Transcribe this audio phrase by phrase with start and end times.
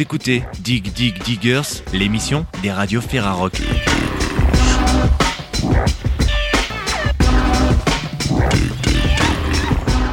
[0.00, 3.60] Écoutez Dig Dig Diggers, l'émission des radios Ferrarock.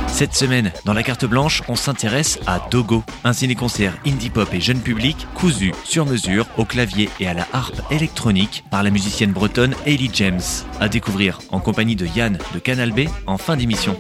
[0.07, 4.61] Cette semaine, dans la carte blanche, on s'intéresse à Dogo, un ciné-concert indie pop et
[4.61, 9.33] jeune public cousu sur mesure au clavier et à la harpe électronique par la musicienne
[9.33, 10.41] bretonne Hayley James.
[10.79, 13.99] À découvrir en compagnie de Yann de Canal B en fin d'émission.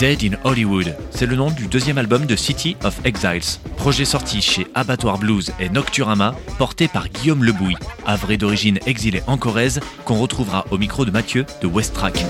[0.00, 4.40] Dead in Hollywood, c'est le nom du deuxième album de City of Exiles, projet sorti
[4.40, 10.18] chez Abattoir Blues et Nocturama, porté par Guillaume Lebouy, havre d'origine exilé en Corrèze, qu'on
[10.18, 12.24] retrouvera au micro de Mathieu de West Track.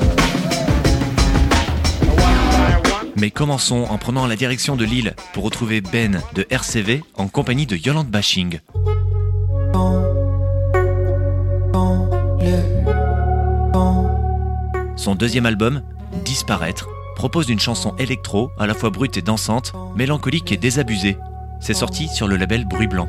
[3.16, 7.66] Mais commençons en prenant la direction de Lille pour retrouver Ben de RCV en compagnie
[7.66, 8.58] de Yolande Bashing.
[14.96, 15.82] Son deuxième album,
[16.24, 16.88] Disparaître,
[17.20, 21.18] propose une chanson électro à la fois brute et dansante, mélancolique et désabusée.
[21.60, 23.08] C'est sorti sur le label Bruit Blanc.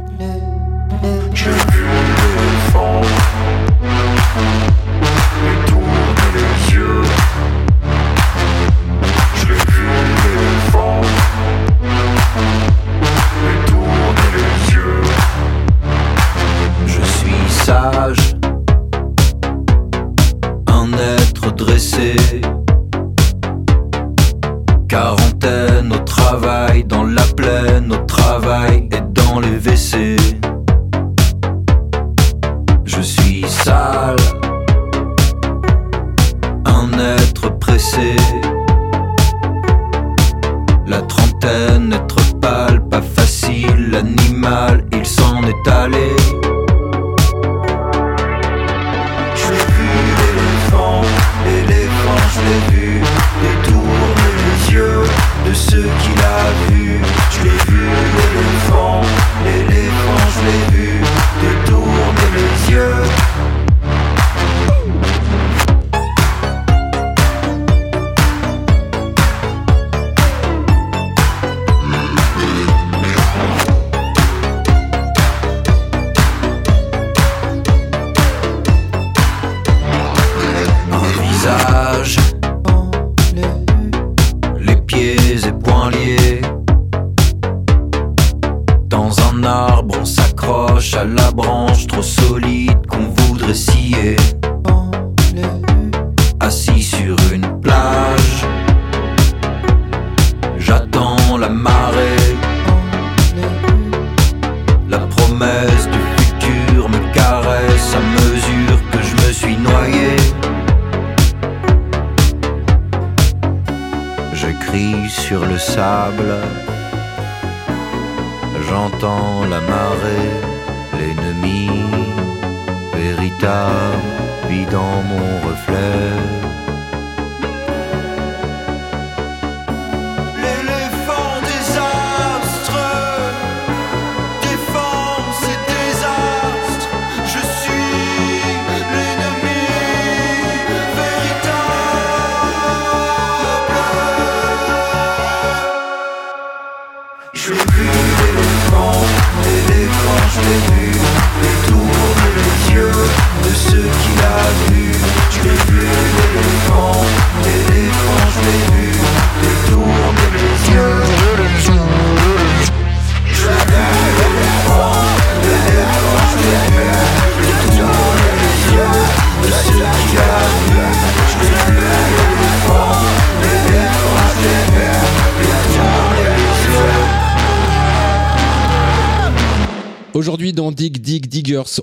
[20.68, 22.41] un être dressé.
[26.88, 30.16] Dans la plaine, au travail et dans les WC.
[32.86, 34.16] Je suis sale,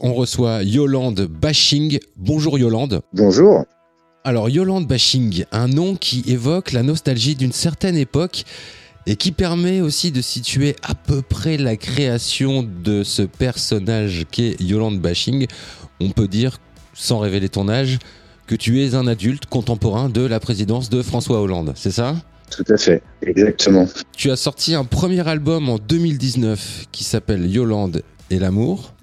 [0.03, 1.99] On reçoit Yolande Bashing.
[2.17, 3.01] Bonjour Yolande.
[3.13, 3.65] Bonjour.
[4.25, 8.45] Alors Yolande Bashing, un nom qui évoque la nostalgie d'une certaine époque
[9.07, 14.61] et qui permet aussi de situer à peu près la création de ce personnage qu'est
[14.61, 15.47] Yolande Bashing.
[16.01, 16.59] On peut dire,
[16.95, 17.99] sans révéler ton âge,
[18.47, 22.17] que tu es un adulte contemporain de la présidence de François Hollande, c'est ça?
[22.51, 23.87] Tout à fait, exactement.
[24.17, 28.95] Tu as sorti un premier album en 2019 qui s'appelle Yolande et l'amour.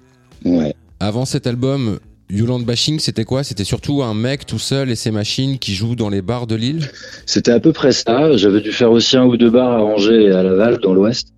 [0.46, 0.74] Ouais.
[1.00, 1.98] Avant cet album,
[2.28, 3.44] Yolande Bashing, c'était quoi?
[3.44, 6.56] C'était surtout un mec tout seul et ses machines qui jouent dans les bars de
[6.56, 6.88] Lille?
[7.24, 8.36] C'était à peu près ça.
[8.36, 11.28] J'avais dû faire aussi un ou deux bars à Angers et à Laval, dans l'Ouest.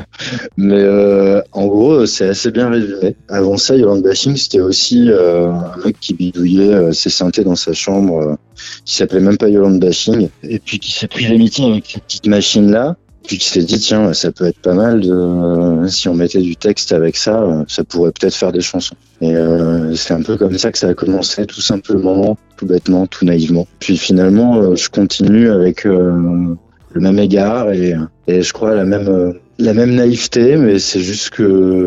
[0.56, 3.16] Mais euh, en gros, c'est assez bien résumé.
[3.28, 7.56] Avant ça, Yolande Bashing, c'était aussi euh, un mec qui bidouillait euh, ses synthés dans
[7.56, 8.38] sa chambre,
[8.84, 12.26] qui s'appelait même pas Yolande Bashing, et puis qui s'est pris l'amitié avec cette petite
[12.26, 16.14] machine-là puis qui s'est dit tiens ça peut être pas mal de euh, si on
[16.14, 18.96] mettait du texte avec ça euh, ça pourrait peut-être faire des chansons.
[19.20, 23.06] Et euh, c'est un peu comme ça que ça a commencé tout simplement tout bêtement
[23.06, 23.66] tout naïvement.
[23.80, 26.56] Puis finalement je continue avec le
[26.94, 27.94] même égard et,
[28.28, 31.42] je crois la même la même naïveté mais c'est juste que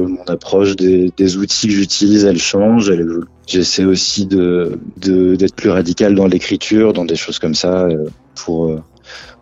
[0.05, 3.27] mon approche des, outils que j'utilise elle change elle évolue.
[3.47, 7.87] J'essaie aussi de d'être plus radical dans l'écriture dans des choses comme ça
[8.35, 8.79] pour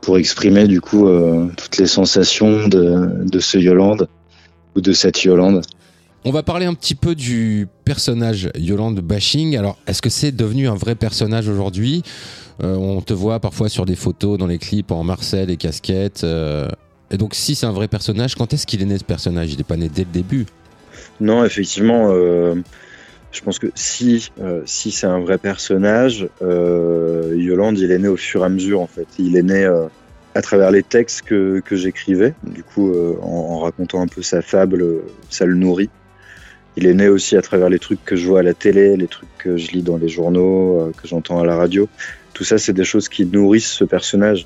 [0.02, 4.08] pour exprimer du coup euh, toutes les sensations de, de ce Yolande
[4.76, 5.62] ou de cette Yolande.
[6.26, 9.56] On va parler un petit peu du personnage Yolande Bashing.
[9.56, 12.04] Alors, est-ce que c'est devenu un vrai personnage aujourd'hui?
[12.64, 16.24] Euh, On te voit parfois sur des photos dans les clips en Marcel et casquette.
[16.24, 16.68] euh,
[17.12, 19.54] et donc, si c'est un vrai personnage, quand est-ce qu'il est né ce personnage?
[19.54, 20.46] Il n'est pas né dès le début?
[21.22, 22.56] Non, effectivement, euh,
[23.32, 28.08] je pense que si, euh, si c'est un vrai personnage, euh, Yolande, il est né
[28.08, 29.08] au fur et à mesure, en fait.
[29.20, 29.88] Il est né euh,
[30.34, 32.34] à travers les textes que, que j'écrivais.
[32.44, 35.90] Du coup, euh, en, en racontant un peu sa fable, euh, ça le nourrit.
[36.78, 39.08] Il est né aussi à travers les trucs que je vois à la télé, les
[39.08, 41.90] trucs que je lis dans les journaux, euh, que j'entends à la radio.
[42.34, 44.46] Tout ça, c'est des choses qui nourrissent ce personnage.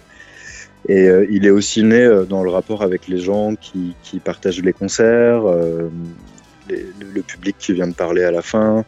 [0.88, 4.20] Et euh, il est aussi né euh, dans le rapport avec les gens qui, qui
[4.20, 5.90] partagent les concerts, euh,
[6.70, 8.86] le, public qui vient de parler à la fin.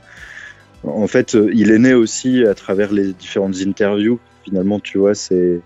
[0.84, 4.20] En fait, euh, il est né aussi à travers les différentes interviews.
[4.44, 5.62] Finalement, tu vois, c'est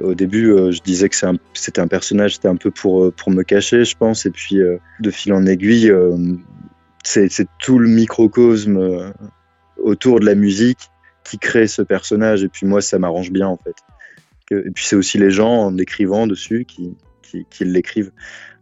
[0.00, 1.16] au début, euh, je disais que
[1.54, 4.26] c'était un, personnage, c'était un peu pour euh, me cacher, je pense.
[4.26, 4.58] Et puis,
[5.00, 5.92] de fil en aiguille,
[7.04, 7.28] c'est
[7.58, 9.12] tout le microcosme
[9.78, 10.90] autour de la musique
[11.24, 12.42] qui crée ce personnage.
[12.42, 13.76] Et puis moi, ça m'arrange bien, en fait.
[14.50, 16.94] Et puis c'est aussi les gens en écrivant dessus qui
[17.60, 18.12] l'écrivent.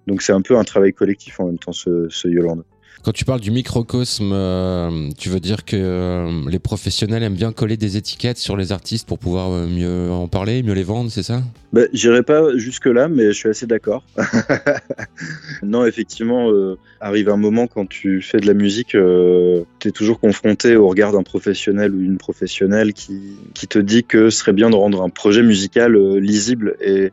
[0.07, 2.65] Donc c'est un peu un travail collectif en même temps, ce, ce Yolande.
[3.05, 7.53] Quand tu parles du microcosme, euh, tu veux dire que euh, les professionnels aiment bien
[7.53, 11.11] coller des étiquettes sur les artistes pour pouvoir euh, mieux en parler, mieux les vendre,
[11.11, 11.43] c'est ça?
[11.75, 14.05] Bah, J'irai pas jusque-là, mais je suis assez d'accord.
[15.63, 16.51] non, effectivement,
[16.99, 21.13] arrive un moment quand tu fais de la musique, tu es toujours confronté au regard
[21.13, 23.21] d'un professionnel ou une professionnelle qui,
[23.53, 26.77] qui te dit que ce serait bien de rendre un projet musical lisible.
[26.81, 27.13] Et,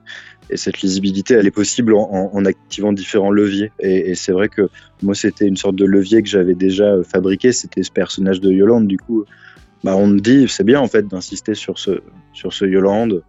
[0.51, 3.71] et cette lisibilité, elle est possible en, activant différents leviers.
[3.79, 4.69] Et, c'est vrai que
[5.01, 7.53] moi, c'était une sorte de levier que j'avais déjà euh, fabriqué.
[7.53, 8.87] C'était ce personnage de Yolande.
[8.87, 9.25] Du coup,
[9.83, 12.01] bah, on me dit, c'est bien en fait d'insister sur ce,
[12.33, 13.23] sur ce Yolande.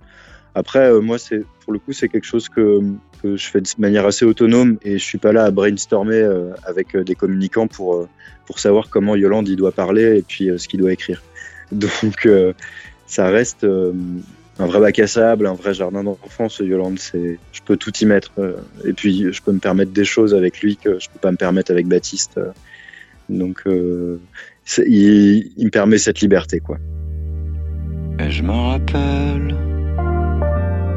[0.55, 1.17] Après, euh, moi,
[1.61, 2.81] pour le coup, c'est quelque chose que,
[3.25, 6.97] je fais de manière assez autonome et je suis pas là à brainstormer euh, avec
[6.97, 8.09] des communicants pour
[8.47, 11.23] pour savoir comment Yolande il doit parler et puis ce qu'il doit écrire.
[11.73, 12.29] Donc,
[13.07, 13.65] ça reste
[14.59, 16.49] un vrai bac à sable, un vrai jardin d'enfants.
[16.49, 18.33] Ce Yolande, c'est, je peux tout y mettre.
[18.39, 21.31] euh, et puis, je peux me permettre des choses avec lui que je peux pas
[21.33, 22.39] me permettre avec Baptiste.
[22.39, 22.51] euh.
[23.29, 24.21] donc, euh,
[24.79, 26.79] il, me permet cette liberté, quoi.
[28.19, 29.57] Et je me rappelle,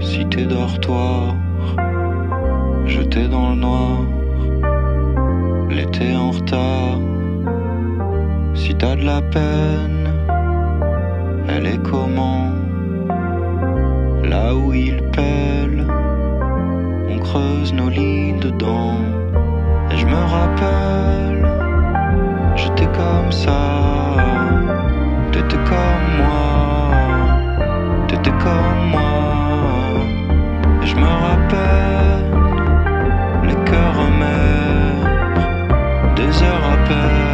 [0.02, 1.36] cité dortoir,
[2.86, 4.06] jeté dans le noir,
[5.70, 7.00] l'été en retard.
[8.54, 10.10] Si t'as de la peine,
[11.48, 12.65] elle est comment?
[14.30, 15.86] Là où il pèle,
[17.10, 18.98] on creuse nos lignes dedans.
[19.92, 21.48] Et je me rappelle,
[22.56, 24.16] j'étais comme ça,
[25.32, 26.46] t'étais comme moi.
[28.08, 30.02] T'étais comme moi,
[30.82, 32.32] et je me rappelle
[33.44, 35.06] les cœurs amers,
[36.16, 37.25] des heures à perdre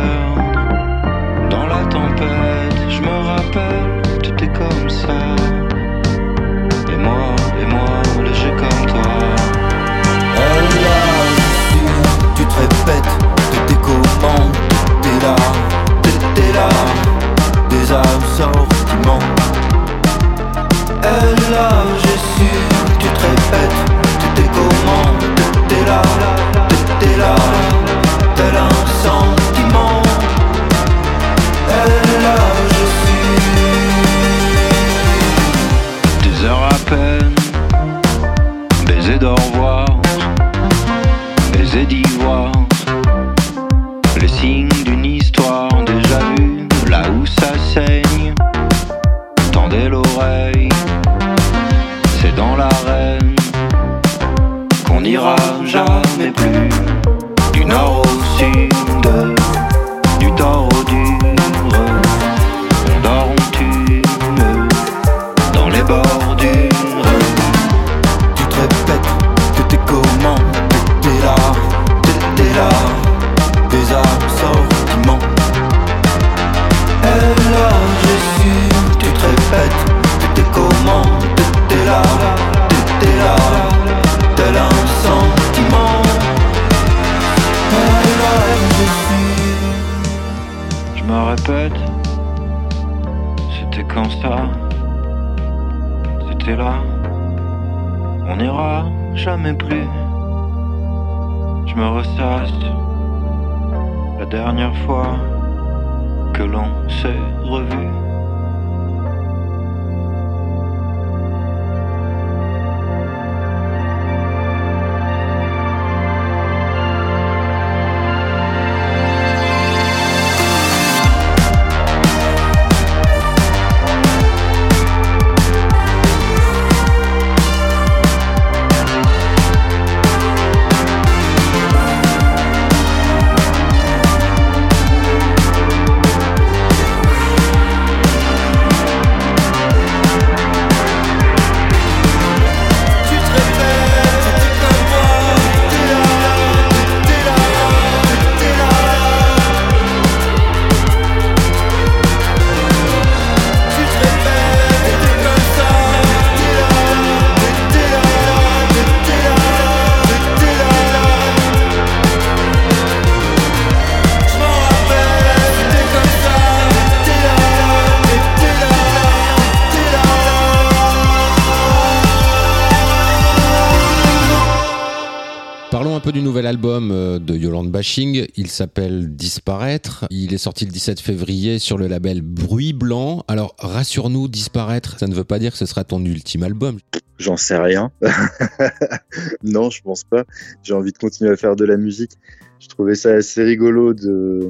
[177.71, 178.27] Bashing.
[178.35, 180.05] Il s'appelle Disparaître.
[180.11, 183.23] Il est sorti le 17 février sur le label Bruit Blanc.
[183.27, 186.77] Alors, rassure-nous, Disparaître, ça ne veut pas dire que ce sera ton ultime album.
[187.17, 187.91] J'en sais rien.
[189.43, 190.25] non, je pense pas.
[190.63, 192.11] J'ai envie de continuer à faire de la musique.
[192.59, 194.49] Je trouvais ça assez rigolo de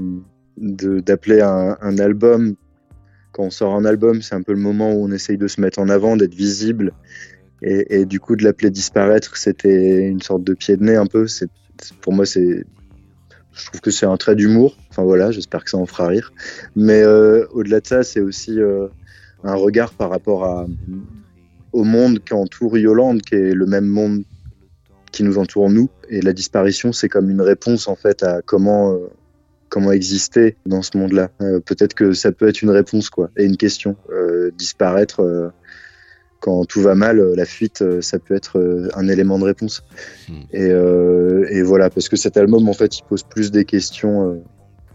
[0.57, 2.55] d'appeler un, album.
[3.31, 5.61] Quand on sort un album, c'est un peu le moment où on essaye de se
[5.61, 6.93] mettre en avant, d'être visible.
[7.63, 11.27] Et, du coup, de l'appeler disparaître, c'était une sorte de pied de nez un peu.
[12.01, 12.65] Pour moi, c'est
[13.53, 14.77] je trouve que c'est un trait d'humour.
[14.89, 16.33] Enfin voilà, j'espère que ça en fera rire.
[16.75, 18.87] Mais euh, au-delà de ça, c'est aussi euh,
[19.43, 20.67] un regard par rapport
[21.73, 24.23] au monde qui entoure Yolande, qui est le même monde
[25.11, 25.89] qui nous entoure nous.
[26.09, 29.09] Et la disparition, c'est comme une réponse en fait à comment euh,
[29.69, 31.29] comment exister dans ce monde-là.
[31.65, 33.95] Peut-être que ça peut être une réponse quoi, et une question.
[34.57, 35.53] Disparaître
[36.41, 39.45] quand tout va mal, euh, la fuite, euh, ça peut être euh, un élément de
[39.45, 39.83] réponse.
[40.27, 40.41] Hmm.
[40.51, 44.29] Et, euh, et voilà, parce que cet album, en fait, il pose plus des questions,
[44.29, 44.43] euh,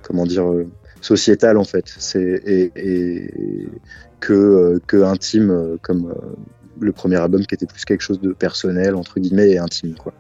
[0.03, 0.67] comment dire, euh,
[1.00, 3.31] sociétales en fait, c'est et, et
[4.19, 6.12] que que intime, comme
[6.81, 10.15] le premier album qui était plus quelque chose de personnel entre guillemets et intime quoi.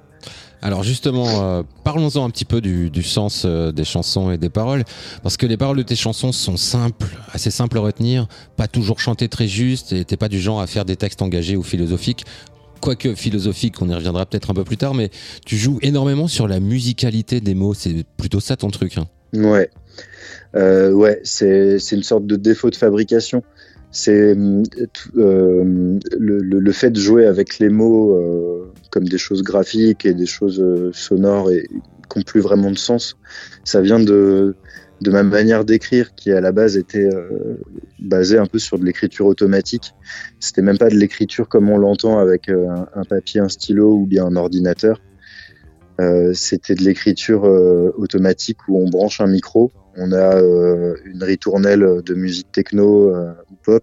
[0.62, 4.84] Alors justement, euh, parlons-en un petit peu du, sens euh, des chansons et des paroles,
[5.22, 9.00] parce que les paroles de tes chansons sont simples, assez simples à retenir, pas toujours
[9.00, 12.24] chantées très juste, et t'es pas du genre à faire des textes engagés ou philosophiques.
[12.80, 15.10] Quoique philosophique, on y reviendra peut-être un peu plus tard, mais
[15.44, 18.98] tu joues énormément sur la musicalité des mots, c'est plutôt ça ton truc.
[18.98, 19.06] Hein.
[19.34, 19.70] Ouais,
[20.54, 23.42] euh, ouais, c'est une sorte de défaut de fabrication.
[23.98, 24.36] C'est
[24.92, 30.12] tout- euh, le, fait de jouer avec les mots euh, comme des choses graphiques et
[30.12, 31.66] des choses euh, sonores et
[32.10, 33.16] qui n'ont plus vraiment de sens.
[33.64, 34.54] Ça vient de
[35.00, 37.56] de ma manière d'écrire qui à la base était euh,
[37.98, 39.94] basée un peu sur de l'écriture automatique.
[40.40, 44.06] C'était même pas de l'écriture comme on l'entend avec euh, un papier, un stylo ou
[44.06, 45.00] bien un ordinateur.
[46.00, 51.22] Euh, c'était de l'écriture euh, automatique où on branche un micro, on a euh, une
[51.22, 53.82] ritournelle de musique techno euh, ou pop,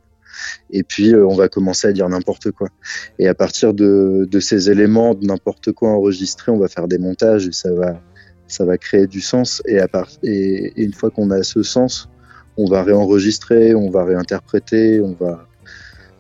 [0.70, 2.70] et puis euh, on va commencer à dire n'importe quoi.
[3.18, 7.00] Et à partir de, de ces éléments, de n'importe quoi enregistré, on va faire des
[7.00, 8.00] montages et ça va,
[8.48, 9.64] ça va créer du sens.
[9.66, 12.10] Et, à part, et, et une fois qu'on a ce sens,
[12.58, 15.48] on va réenregistrer, on va réinterpréter, on va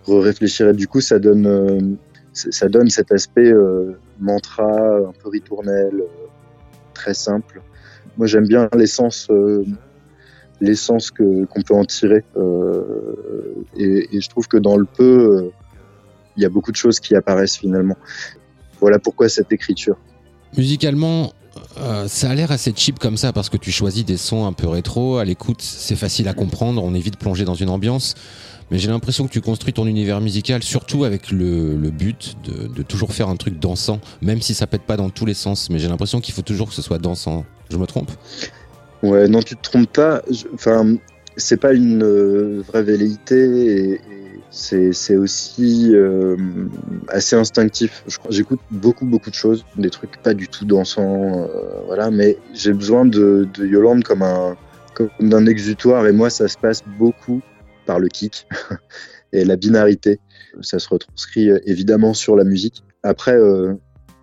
[0.08, 0.70] réfléchir.
[0.70, 1.98] Et du coup, ça donne,
[2.34, 3.54] ça donne cet aspect
[4.20, 6.28] mantra, un peu ritournel, euh,
[6.94, 7.62] très simple.
[8.18, 9.66] Moi, j'aime bien l'essence, euh,
[10.62, 12.24] l'essence que qu'on peut en tirer.
[12.38, 15.50] euh, et, et je trouve que dans le peu,
[16.38, 17.98] il y a beaucoup de choses qui apparaissent finalement.
[18.80, 19.98] Voilà pourquoi cette écriture.
[20.58, 21.34] Musicalement,
[21.78, 24.54] euh, ça a l'air assez cheap comme ça parce que tu choisis des sons un
[24.54, 25.18] peu rétro.
[25.18, 26.84] À l'écoute, c'est facile à comprendre.
[26.84, 28.16] On est vite plongé dans une ambiance.
[28.72, 33.14] Mais j'ai l'impression que tu construis ton univers musical surtout avec le, but de, toujours
[33.14, 35.70] faire un truc dansant, même si ça pète pas dans tous les sens.
[35.70, 37.46] Mais j'ai l'impression qu'il faut toujours que ce soit dansant.
[37.70, 38.12] Je me trompe?
[39.04, 40.22] Ouais, non, tu te trompes pas.
[40.54, 40.96] Enfin,
[41.36, 44.02] c'est pas une euh, vraie velléité et
[44.54, 46.38] c'est aussi euh,
[47.08, 48.04] assez instinctif.
[48.30, 52.72] J'écoute beaucoup, beaucoup de choses, des trucs pas du tout dansants, euh, voilà, mais j'ai
[52.72, 54.56] besoin de, de Yolande comme un
[54.94, 57.42] comme d'un exutoire et moi, ça se passe beaucoup
[57.88, 58.48] par le kick
[59.34, 60.20] et la binarité.
[60.62, 62.84] Ça se retranscrit euh, évidemment sur la musique.
[63.02, 63.74] Après, euh,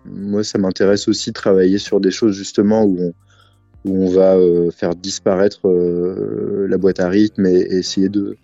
[0.05, 3.13] moi, ça m'intéresse aussi de travailler sur des choses justement où on
[3.85, 8.37] où on va euh, faire disparaître euh, la boîte à rythme et essayer de,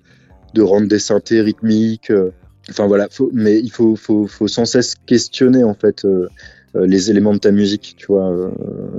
[0.53, 2.11] de rendre des synthés rythmiques.
[2.11, 2.31] euh.
[2.69, 6.27] Enfin voilà, faut, mais il faut, faut, faut sans cesse questionner en fait euh,
[6.75, 8.49] euh, les éléments de ta musique, tu vois, euh,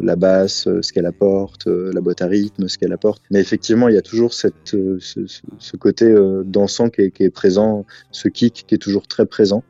[0.00, 3.22] la basse, euh, ce qu'elle apporte, euh, la boîte à rythme, ce qu'elle apporte.
[3.30, 6.14] Mais effectivement, il y a toujours cette, ce, ce- côté
[6.46, 9.62] dansant qui est, qui est présent, ce kick qui est toujours très présent.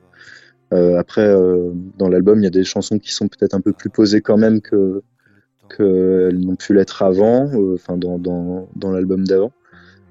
[0.70, 1.34] Après,
[1.98, 4.36] dans l'album, il y a des chansons qui sont peut-être un peu plus posées quand
[4.36, 5.02] même que
[5.74, 9.52] qu'elles n'ont pu l'être avant, enfin dans, dans, dans l'album d'avant.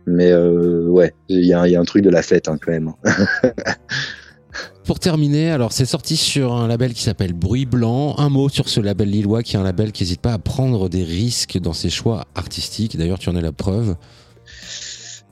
[0.08, 2.58] Mais euh, ouais, il y, a- il y a un truc de la fête hein,
[2.64, 2.94] quand même.
[4.86, 8.16] Pour terminer, alors c'est sorti sur un label qui s'appelle Bruit Blanc.
[8.18, 10.88] Un mot sur ce label lillois qui est un label qui n'hésite pas à prendre
[10.88, 12.98] des risques dans ses choix artistiques.
[12.98, 13.96] D'ailleurs, tu en es la preuve.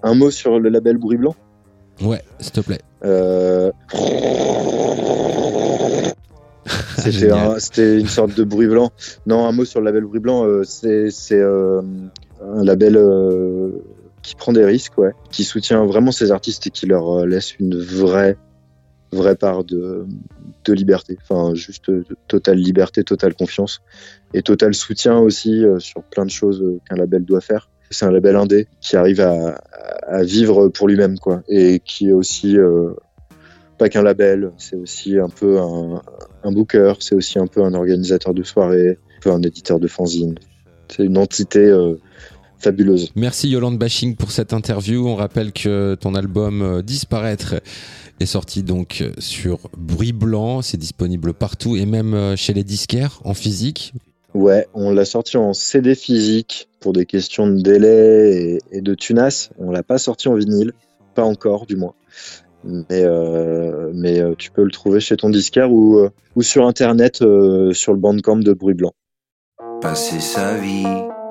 [0.03, 1.35] Un mot sur le label Bruit Blanc?
[2.01, 2.81] Ouais, s'il te plaît.
[3.05, 3.71] Euh,
[6.97, 8.91] C'était un- une sorte de bruit blanc.
[9.27, 11.81] Non, un mot sur le label bruit blanc, euh, c'est euh,
[12.41, 12.97] un label
[14.25, 17.57] qui prend des risques, ouais, qui soutient vraiment ses artistes et qui leur euh, laisse
[17.59, 18.37] une vraie
[19.11, 20.05] vraie part de,
[20.65, 21.17] de liberté.
[21.21, 23.81] Enfin, juste euh, totale liberté, totale confiance
[24.33, 27.69] et total soutien aussi euh, sur plein de choses qu'un label doit faire.
[27.91, 29.61] C'est un label indé qui arrive à,
[30.23, 32.57] vivre pour lui-même, quoi, et qui est aussi
[33.77, 36.01] pas qu'un label, c'est aussi un peu un,
[36.43, 39.87] un booker, c'est aussi un peu un organisateur de soirée, un peu un éditeur de
[39.87, 40.35] fanzine.
[40.89, 41.71] C'est une entité
[42.59, 43.11] fabuleuse.
[43.15, 45.07] Merci Yolande Bashing pour cette interview.
[45.07, 47.55] On rappelle que ton album euh, Disparaître
[48.19, 50.61] est sorti donc euh, sur Bruit Blanc.
[50.61, 53.93] C'est disponible partout et même euh, chez les disquaires en physique.
[54.33, 58.93] Ouais, on l'a sorti en CD physique pour des questions de délai et, et de
[58.93, 59.49] tunas.
[59.57, 60.73] On l'a pas sorti en vinyle,
[61.13, 61.93] pas encore du moins.
[62.63, 67.73] Mais, euh, mais tu peux le trouver chez ton disquaire ou, ou sur internet euh,
[67.73, 68.93] sur le bandcamp de Bruit Blanc.
[69.81, 70.85] Passer sa vie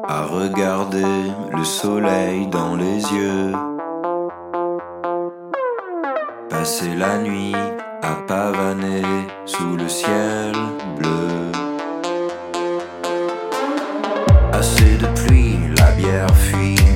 [0.08, 3.52] à regarder le soleil dans les yeux.
[6.50, 7.54] Passer la nuit
[8.02, 9.02] à pavaner
[9.44, 10.52] sous le ciel
[10.96, 11.52] bleu.
[14.52, 16.93] Assez de pluie, la bière fuit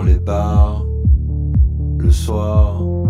[0.00, 0.86] dans les bars
[1.98, 3.09] le soir.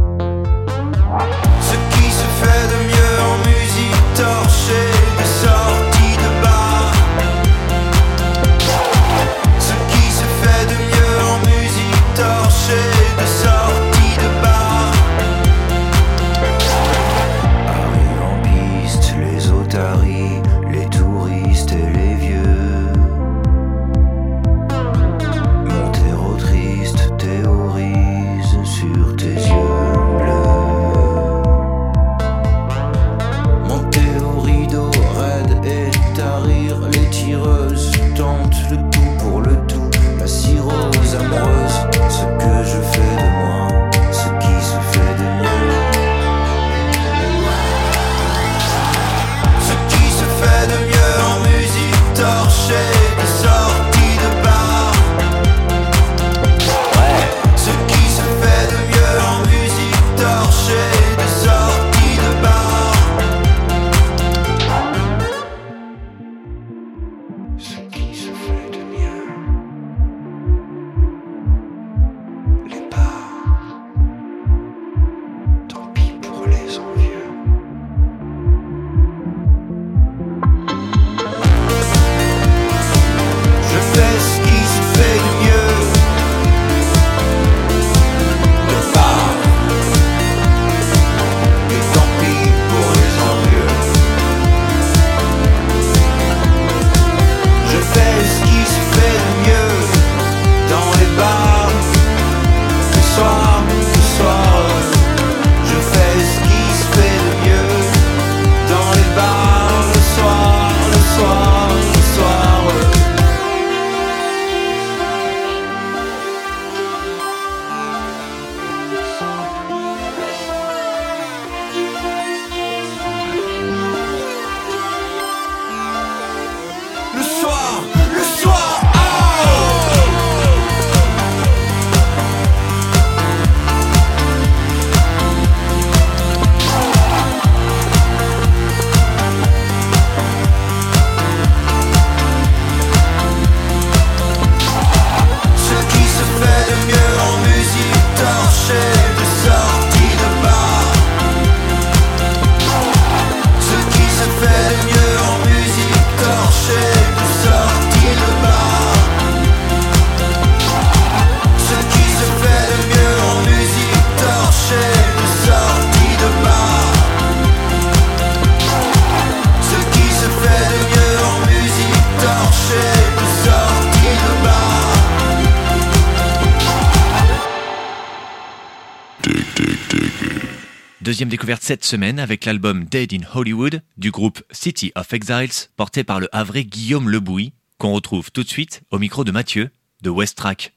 [181.21, 186.03] Deuxième découverte cette semaine avec l'album Dead in Hollywood du groupe City of Exiles, porté
[186.03, 189.69] par le havrais Guillaume Lebouy, qu'on retrouve tout de suite au micro de Mathieu
[190.01, 190.73] de West Track.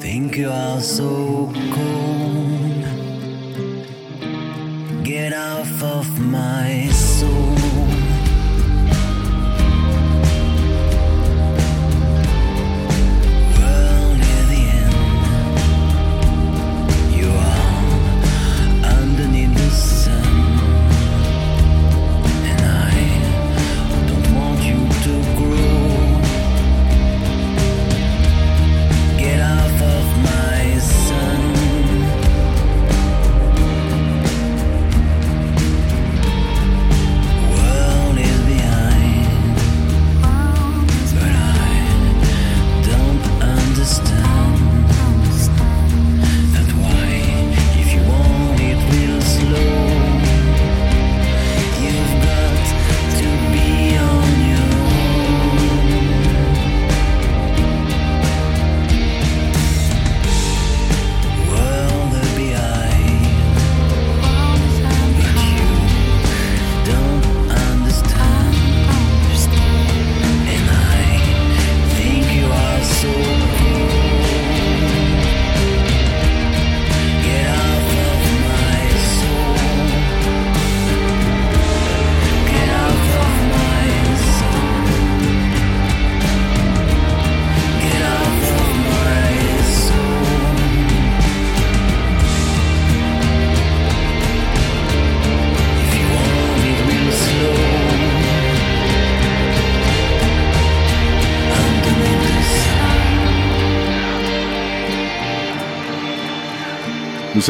[0.00, 2.77] Think you are so cold.
[5.08, 7.57] Get off of my soul.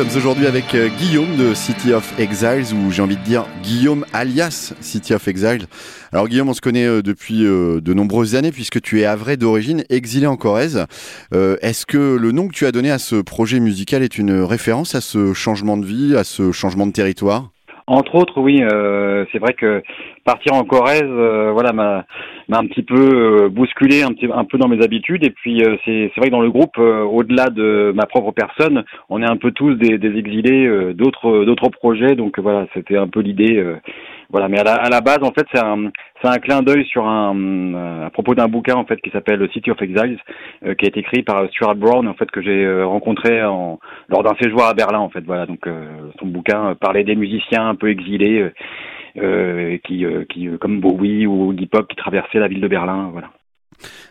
[0.04, 4.06] Sommes aujourd'hui avec euh, Guillaume de City of Exiles, ou j'ai envie de dire Guillaume
[4.12, 5.66] alias City of Exiles.
[6.12, 9.36] Alors Guillaume, on se connaît euh, depuis euh, de nombreuses années puisque tu es havrais
[9.36, 10.86] d'origine, exilé en Corrèze.
[11.32, 14.94] Est-ce que le nom que tu as donné à ce projet musical est une référence
[14.94, 17.50] à ce changement de vie, à ce changement de territoire?
[17.88, 19.82] Entre autres, oui, euh, c'est vrai que
[20.22, 22.04] partir en Corrèze, euh, voilà, m'a
[22.48, 25.24] m'a un petit peu euh, bousculé un petit un peu dans mes habitudes.
[25.24, 28.32] Et puis euh, c'est c'est vrai que dans le groupe, euh, au-delà de ma propre
[28.32, 32.14] personne, on est un peu tous des, des exilés d'autres d'autres projets.
[32.14, 33.64] Donc voilà, c'était un peu l'idée.
[34.30, 36.84] Voilà, mais à la, à la base, en fait, c'est un c'est un clin d'œil
[36.84, 37.34] sur un
[37.74, 40.18] euh, à propos d'un bouquin en fait qui s'appelle City of Exiles,
[40.64, 44.22] euh, qui été écrit par Stuart Brown en fait que j'ai euh, rencontré en lors
[44.22, 45.24] d'un séjour à Berlin en fait.
[45.24, 48.50] Voilà, donc euh, son bouquin euh, parlait des musiciens un peu exilés.
[49.16, 53.30] euh, qui, qui comme Bowie ou Iggy Pop qui traversaient la ville de Berlin, voilà.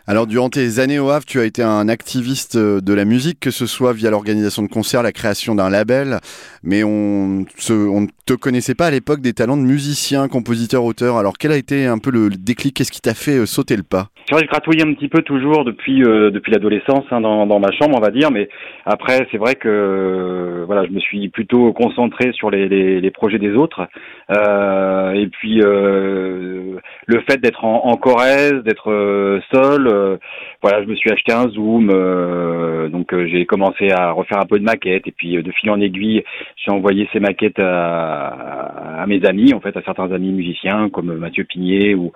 [0.10, 3.41] Alors durant tes années au Havre, tu as été un activiste euh, de la musique,
[3.41, 6.19] que ce soit via l'organisation de concerts, la création d'un label,
[6.63, 11.17] mais on ne te connaissait pas à l'époque des talents de musicien, compositeur, auteur.
[11.17, 12.75] Alors quel a été un peu le déclic?
[12.75, 14.08] Qu'est-ce qui t'a fait euh, sauter le pas?
[14.30, 17.60] C'est vrai je gratouille un petit peu toujours depuis euh, depuis l'adolescence hein, dans, dans
[17.60, 18.47] ma chambre, on va dire, mais
[18.86, 23.88] après c'est vrai que voilà, je me suis plutôt concentré sur les, projets des autres,
[24.30, 30.17] et puis le fait d'être en, en Corrèze, d'être euh,
[30.62, 34.46] voilà, je me suis acheté un Zoom, euh, donc euh, j'ai commencé à refaire un
[34.46, 36.24] peu de maquettes, et puis de fil en aiguille,
[36.56, 41.43] j'ai envoyé ces maquettes à, mes amis, en fait, à certains amis musiciens comme Mathieu
[41.43, 42.12] Pigné ou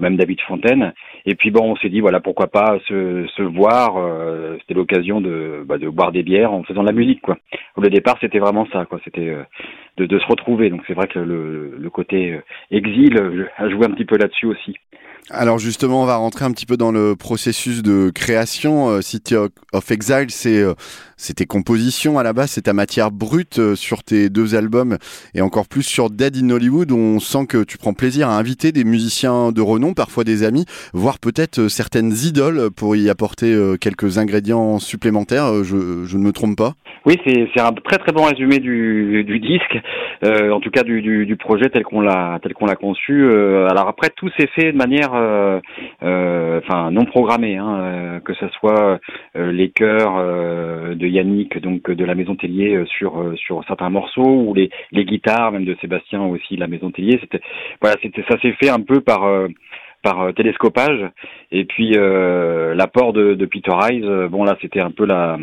[0.00, 0.92] même David Fontaine.
[1.26, 3.94] Et puis bon, on s'est dit voilà pourquoi pas se, voir.
[4.60, 7.36] c'était l'occasion de bah, de boire des bières en faisant de la musique quoi.
[7.76, 9.00] Le départ c'était vraiment ça quoi.
[9.04, 9.34] C'était
[9.98, 10.70] de, se retrouver.
[10.70, 12.38] Donc c'est vrai que le, côté
[12.70, 14.76] exil a joué un petit peu là-dessus aussi.
[15.30, 18.90] Alors justement, on va rentrer un petit peu dans le processus de création.
[18.90, 20.74] Euh, City of- Exile, c'est euh,
[21.16, 24.98] c'est tes compositions à la base, c'est ta matière brute euh, sur tes deux albums
[25.34, 26.92] et encore plus sur Dead in Hollywood.
[26.92, 30.44] où On sent que tu prends plaisir à inviter des musiciens de renom, parfois des
[30.44, 35.64] amis, voire peut-être certaines idoles pour y apporter quelques ingrédients supplémentaires.
[35.64, 36.74] Je, je ne me trompe pas?
[37.04, 39.78] Oui, c'est un très très bon résumé du, du disque,
[40.24, 42.40] euh, en tout cas du, du, du projet tel qu'on l'a
[42.80, 43.24] conçu.
[43.70, 48.98] Alors après, tout s'est fait de manière, euh, non programmée, hein, euh, que ce soit
[49.36, 50.16] euh, les chœurs
[50.94, 54.70] de Yannick, donc de la Maison Tellier sur certains morceaux, ou les
[55.04, 57.18] guitares même de Sébastien aussi de la Maison Tellier.
[57.20, 57.40] C'était
[57.80, 59.22] voilà, c'était ça s'est fait un peu par
[60.02, 61.00] par télescopage
[61.50, 64.28] et puis l'apport de, de Peter Eyes.
[64.28, 65.38] bon là, c'était un peu la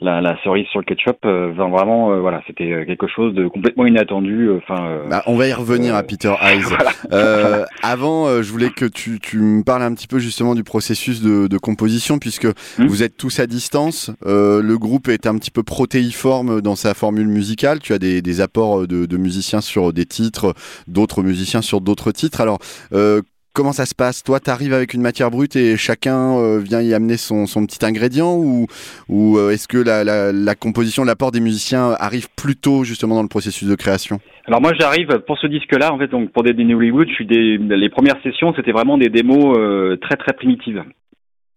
[0.00, 1.18] la, la cerise sur le ketchup.
[1.24, 4.48] euh, enfin, vraiment, euh, voilà, c'était euh, quelque chose de complètement inattendu.
[4.48, 6.60] euh, Enfin, euh, Bah, on va y revenir à Peter Hayes.
[6.62, 6.90] voilà.
[7.12, 10.64] Euh, avant, euh, je voulais que tu, tu me parles un petit peu justement du
[10.64, 12.46] processus de, de composition, puisque
[12.78, 12.86] Hmm.
[12.86, 14.10] vous êtes tous à distance.
[14.26, 17.80] Euh, le groupe est un petit peu protéiforme dans sa formule musicale.
[17.80, 20.54] Tu as des, des apports de, de musiciens sur des titres,
[20.88, 22.40] d'autres musiciens sur d'autres titres.
[22.40, 22.58] Alors,
[22.92, 24.22] euh, comment ça se passe?
[24.22, 27.84] Toi, tu arrives avec une matière brute et chacun euh, vient y amener son, petit
[27.84, 28.66] ingrédient Ou,
[29.10, 33.28] euh, est-ce que la, la, composition, l'apport des musiciens arrive plus tôt justement dans le
[33.28, 34.18] processus de création?
[34.46, 37.26] Alors moi j'arrive pour ce disque-là en fait donc pour des Disney Hollywood, je suis
[37.26, 40.82] des les premières sessions c'était vraiment des démos euh, très très primitives.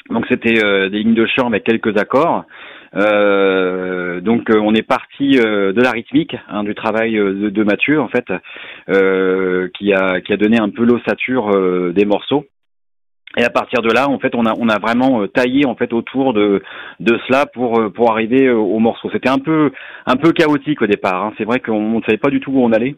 [0.10, 2.46] Donc c'était des lignes de chant avec quelques accords.
[2.96, 8.00] Euh, donc euh, on est parti euh, de la rythmique, hein, du travail de, Mathieu
[8.00, 8.26] en fait,
[9.78, 11.52] qui a qui a donné un peu l'ossature
[11.94, 12.46] des morceaux.
[13.36, 15.92] Et à partir de là, en fait, on a on a vraiment taillé en fait
[15.94, 16.62] autour de
[17.00, 19.10] de cela pour pour arriver au morceau.
[19.12, 19.72] C'était un peu
[20.06, 21.24] un peu chaotique au départ.
[21.24, 21.34] hein.
[21.38, 22.96] C'est vrai qu'on ne savait pas du tout où on allait.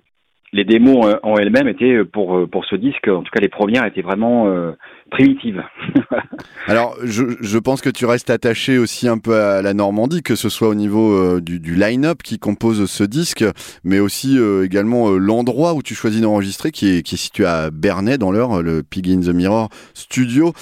[0.56, 3.42] Les démos euh, en elles-mêmes étaient euh, pour euh, pour ce disque, en tout cas
[3.42, 4.72] les premières étaient vraiment euh,
[5.12, 5.62] primitives.
[6.68, 10.36] Alors, je, je pense que tu restes attaché aussi un peu à la Normandie, que
[10.36, 13.44] ce soit au niveau euh, du, du line-up qui compose ce disque,
[13.84, 17.70] mais aussi euh, également l'endroit où tu choisis d'enregistrer, qui est, qui est situé à
[17.70, 20.54] Bernay, dans l'heure, le Pig in the Mirror Studio.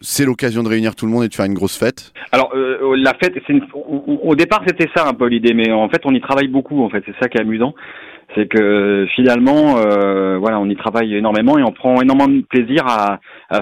[0.00, 2.12] C'est l'occasion de réunir tout le monde et de faire une grosse fête.
[2.32, 6.14] Alors la fête, une- au départ c'était ça un peu l'idée, mais en fait on
[6.14, 7.02] y travaille beaucoup en fait.
[7.06, 7.74] C'est ça qui est amusant,
[8.34, 12.86] c'est que finalement euh, voilà on y travaille énormément et on prend énormément de plaisir
[12.86, 13.20] à,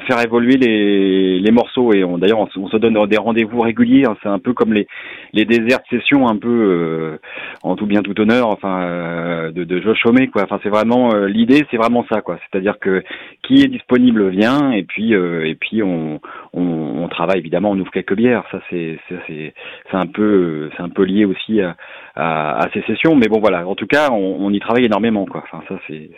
[0.09, 4.05] faire évoluer les, morceaux et on, d'ailleurs on, se- on se donne des rendez-vous réguliers.
[4.07, 4.17] hein.
[4.23, 4.87] c'est un peu comme les
[5.33, 7.19] les déserts de session un peu euh,
[7.63, 10.43] en tout bien tout honneur, enfin euh, de, de quoi.
[10.43, 12.39] Enfin c'est vraiment euh, l'idée, c'est vraiment ça quoi.
[12.51, 13.03] C'est-à-dire que
[13.43, 16.21] qui est disponible vient et puis et puis on,
[16.57, 18.45] on, on travaille évidemment, on ouvre quelques bières.
[18.51, 19.53] Ça c'est c'est
[19.92, 21.77] un peu c'est un peu lié aussi à,
[22.16, 23.14] à, à ces sessions.
[23.14, 25.45] Mais bon voilà, en tout cas on, on y travaille énormément quoi.
[25.45, 26.11] Enfin ça c'est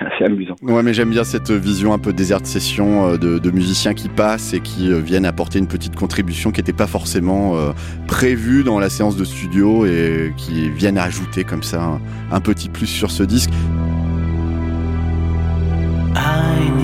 [0.00, 0.54] assez amusant.
[0.62, 3.94] Ouais, mais j'aime bien cette vision un peu désert de session euh, de, de musiciens
[3.94, 7.72] qui passent et qui euh, viennent apporter une petite contribution qui n'était pas forcément euh,
[8.06, 12.68] prévue dans la séance de studio et qui viennent ajouter comme ça un, un petit
[12.68, 13.50] plus sur ce disque.
[16.16, 16.79] I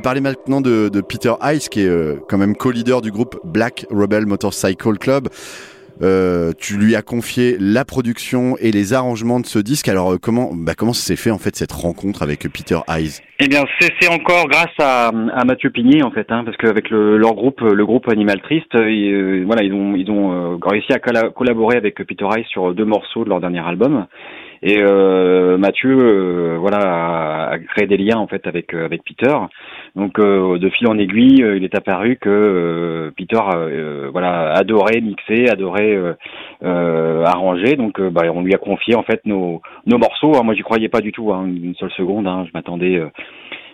[0.00, 3.84] va parler maintenant de, Peter Ice, qui est euh, quand même co-leader du groupe Black
[3.90, 5.28] Rebel Motorcycle Club.
[6.02, 9.88] Euh, tu lui as confié la production et les arrangements de ce disque.
[9.88, 13.48] Alors euh, comment bah, comment s'est fait en fait cette rencontre avec Peter Eyes Eh
[13.48, 15.12] bien, c'est encore grâce à,
[15.44, 19.44] Mathieu Pigné en fait, hein, parce qu'avec le, leur groupe, le groupe Animal Triste, ils,
[19.44, 23.40] voilà, ils ont réussi à colla- collaborer avec Peter Eyes sur deux morceaux de leur
[23.40, 24.06] dernier album.
[24.62, 29.02] Et euh, Mathieu, euh, voilà, a, a créé des liens en fait avec euh, avec
[29.04, 29.34] Peter.
[29.96, 33.40] Donc euh, de fil en aiguille, euh, il est apparu que euh, Peter,
[34.12, 35.98] voilà, adorait mixer, adorait
[36.62, 37.76] arranger.
[37.76, 40.36] Donc bah, on lui a confié en fait nos nos morceaux.
[40.36, 40.42] hein.
[40.44, 42.26] Moi, j'y croyais pas du tout, hein, une seule seconde.
[42.26, 42.44] hein.
[42.46, 42.96] Je m'attendais.
[42.98, 43.08] euh,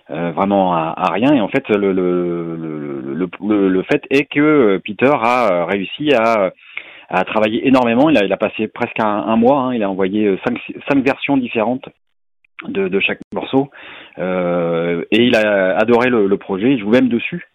[0.09, 5.11] vraiment à, rien et en fait le le, le, le, le- fait est que Peter
[5.13, 6.53] a réussi à
[7.09, 8.11] a travaillé énormément.
[8.11, 9.61] Il a, il a passé presque un, un mois.
[9.61, 9.75] hein.
[9.75, 11.89] Il a envoyé euh, cinq, cinq versions différentes
[12.69, 13.71] de, de chaque morceau.
[14.19, 16.73] Euh, et il a adoré le, le projet.
[16.73, 17.47] Il joue même dessus.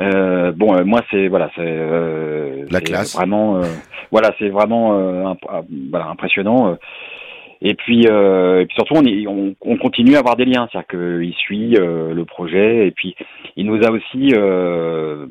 [0.00, 3.14] Euh, bon, euh, moi, c'est voilà, c'est euh, La classe.
[3.16, 3.62] Vraiment, euh,
[4.10, 5.34] voilà, c'est vraiment euh,
[5.90, 6.76] voilà impressionnant.
[7.66, 10.68] Et puis, euh, et puis surtout, on, est, on, on continue à avoir des liens,
[10.70, 12.86] c'est-à-dire qu'il suit euh, le projet.
[12.86, 13.16] Et puis
[13.56, 15.26] il nous a aussi euh,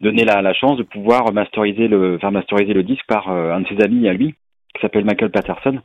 [0.00, 3.60] donné la, la chance de pouvoir masteriser le, faire masteriser le disque par euh, un
[3.60, 4.34] de ses amis à lui,
[4.74, 5.80] qui s'appelle Michael Patterson,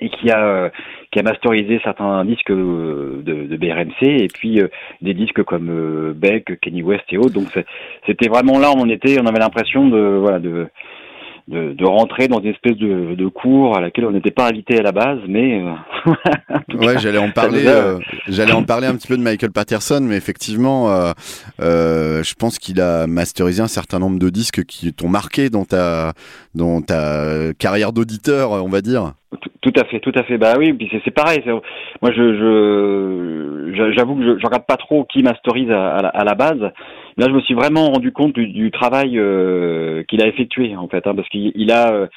[0.00, 0.68] et qui a euh,
[1.12, 4.60] qui a masterisé certains disques euh, de, de BRMC et puis
[5.00, 7.34] des disques comme Beck, Kenny West et autres.
[7.34, 7.56] Donc
[8.04, 10.66] c'était vraiment là où on était, on avait l'impression de voilà de
[11.48, 14.78] de, de rentrer dans une espèce de, de cours à laquelle on n'était pas invité
[14.78, 16.14] à la base, mais euh,
[16.78, 17.64] Ouais, j'allais en parler.
[17.66, 21.12] euh, j'allais en parler un petit peu de Michael Patterson, mais effectivement, euh,
[21.60, 25.64] euh, je pense qu'il a masterisé un certain nombre de disques qui t'ont marqué dans
[25.64, 26.14] ta
[26.54, 29.12] dans ta carrière d'auditeur, on va dire.
[29.60, 30.38] Tout- à fait, tout à fait.
[30.38, 31.42] Bah oui, puis c'est pareil.
[32.02, 36.60] Moi, je, j'avoue que je, je regarde pas trop qui masterise à, à la, base.
[36.60, 41.06] Là, je me suis vraiment rendu compte du, travail euh, qu'il a effectué en fait,
[41.06, 42.08] hein, parce qu'il il a,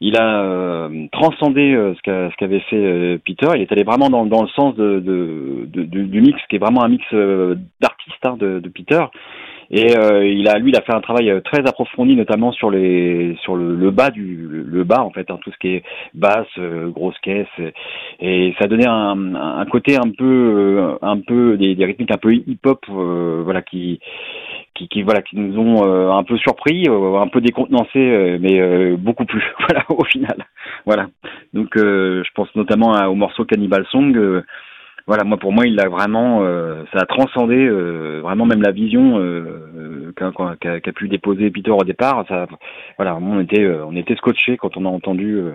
[0.00, 3.48] il a euh, transcendé euh, ce qu'a- ce qu'avait fait Peter.
[3.54, 5.00] Il est allé vraiment dans, dans le sens de,
[5.66, 7.04] du, mix, qui est vraiment un mix
[7.80, 9.04] d'artistes hein, de Peter.
[9.70, 12.70] Et euh, il a, lui, il a fait un travail euh, très approfondi, notamment sur
[12.70, 15.82] les, sur le, le bas du, le bas en fait, hein, tout ce qui est
[16.14, 17.46] basse, euh, grosse caisse,
[18.20, 22.10] et, et ça donnait un, un côté un peu, euh, un peu des, des rythmiques
[22.12, 24.00] un peu hip-hop, euh, voilà, qui,
[24.74, 29.42] qui, qui, voilà, qui nous ont un peu surpris, un peu décontenancés, mais beaucoup plus,
[29.68, 30.36] voilà, au final,
[30.86, 31.08] voilà.
[31.52, 34.42] Donc, je pense notamment à- au morceau Cannibal Song.
[35.08, 38.62] Euh, voilà, moi pour moi, il a vraiment, euh, ça a transcendé euh, vraiment même
[38.62, 42.24] la vision euh, qu'a qu'a- pu déposer Peter au départ.
[42.28, 42.46] Ça,
[42.98, 45.52] voilà, on était, euh, on était scotché quand on a entendu euh,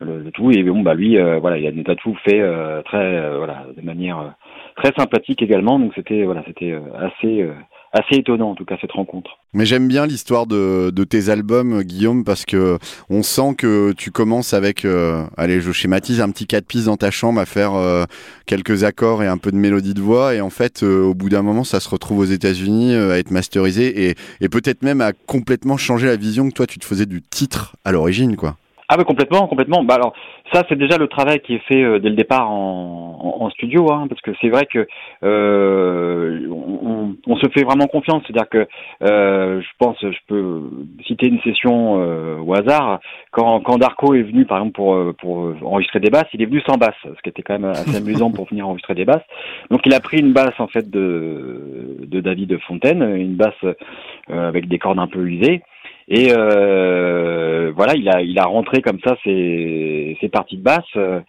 [0.00, 0.50] le, le tout.
[0.50, 3.66] Et bon, bah lui, euh, voilà, il a, a tout fait euh, très, euh, voilà,
[3.76, 4.28] de manière euh,
[4.76, 5.78] très sympathique également.
[5.78, 7.52] Donc c'était, voilà, c'était euh, assez, euh,
[7.92, 9.38] assez étonnant en tout cas cette rencontre.
[9.52, 12.78] Mais j'aime bien l'histoire de, de tes albums, Guillaume, parce que
[13.08, 16.96] on sent que tu commences avec, euh, allez, je schématise, un petit quatre pistes dans
[16.96, 18.04] ta chambre à faire euh,
[18.46, 21.28] quelques accords et un peu de mélodie de voix, et en fait, euh, au bout
[21.28, 25.00] d'un moment, ça se retrouve aux États-Unis euh, à être masterisé et, et peut-être même
[25.00, 28.56] à complètement changer la vision que toi tu te faisais du titre à l'origine, quoi.
[28.92, 29.84] Ah oui, complètement, complètement.
[29.84, 30.14] Bah alors,
[30.52, 34.06] ça c'est déjà le travail qui est fait euh, dès le départ en, studio, hein,
[34.08, 34.86] parce que c'est vrai que
[35.22, 38.24] euh, on, se fait vraiment confiance.
[38.26, 38.66] C'est-à-dire que
[39.04, 40.62] euh, je pense, je peux
[41.06, 41.94] citer une session
[42.44, 42.98] au hasard.
[43.30, 46.60] Quand, quand Darko est venu, par exemple, pour pour enregistrer des basses, il est venu
[46.62, 49.22] sans basse, ce qui était quand même assez amusant pour venir enregistrer des basses.
[49.70, 53.64] Donc il a pris une basse en fait de de David Fontaine, une basse
[54.28, 55.62] avec des cordes un peu usées.
[56.10, 60.82] Et euh, voilà, il a il a rentré comme ça ses, ses parties de basse
[60.96, 61.20] euh,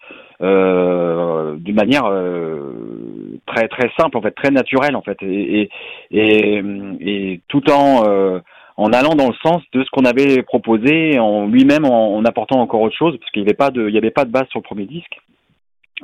[0.42, 5.70] euh, d'une manière euh, très très simple en fait, très naturelle en fait, et
[6.10, 8.40] et, tout en
[8.76, 12.80] en allant dans le sens de ce qu'on avait proposé, en lui-même en, apportant encore
[12.80, 14.58] autre chose, parce qu'il n'y avait pas de il y avait pas de basse sur
[14.58, 15.16] le premier disque.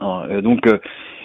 [0.01, 0.69] Donc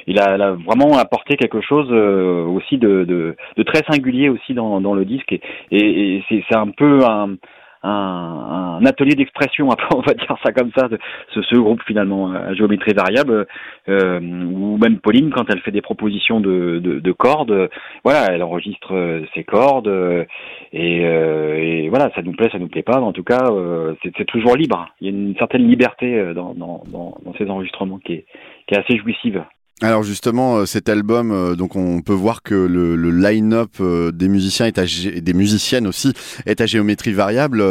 [0.07, 4.53] il a, a vraiment apporté quelque chose euh, aussi de, de, de très singulier aussi
[4.53, 5.41] dans, dans le disque et,
[5.71, 7.35] et, et c'est un peu un,
[7.83, 10.97] un, un atelier d'expression, on va dire ça comme ça, de
[11.33, 13.45] ce, ce groupe finalement à géométrie variable,
[13.89, 17.69] euh, ou même Pauline quand elle fait des propositions de, de, de cordes,
[18.03, 20.23] voilà, elle enregistre euh, ses cordes euh,
[20.71, 23.49] et, euh, et voilà, ça nous plaît, ça nous plaît pas, mais en tout cas,
[23.51, 24.87] euh, c'est c'est toujours libre.
[25.01, 28.25] Il y a une certaine liberté euh, dans, dans, dans, dans ces enregistrements qui est,
[28.67, 29.43] qui est assez jouissive.
[29.83, 34.29] Alors justement, euh, cet album, euh, donc on peut voir que le, line-up euh, des
[34.29, 36.13] musiciens est à des musiciennes aussi
[36.45, 37.61] est à géométrie variable.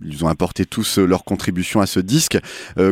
[0.00, 2.38] Ils ont apporté tous leur contribution à ce disque.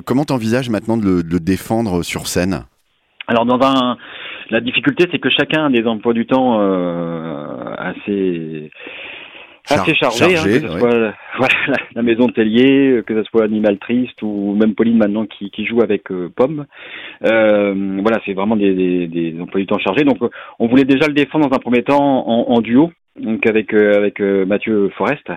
[0.04, 2.64] Comment t'envisages maintenant de le, le défendre sur scène?
[3.28, 3.96] Alors dans un
[4.50, 6.58] La difficulté, c'est que chacun a des emplois du temps
[7.78, 8.72] assez
[9.70, 10.78] assez chargé, hein, que ce soit
[11.38, 11.54] voilà,
[11.94, 15.66] la, maison de Tellier, que ce soit Animal Triste ou même Pauline maintenant qui, qui
[15.66, 16.66] joue avec euh, Pomme.
[17.24, 20.04] Euh, voilà, c'est vraiment des, des, des, emplois du temps chargés.
[20.04, 20.18] Donc
[20.58, 22.92] on voulait déjà le défendre dans un premier temps en, en duo.
[23.20, 25.28] Donc avec euh, avec euh, Mathieu Forest,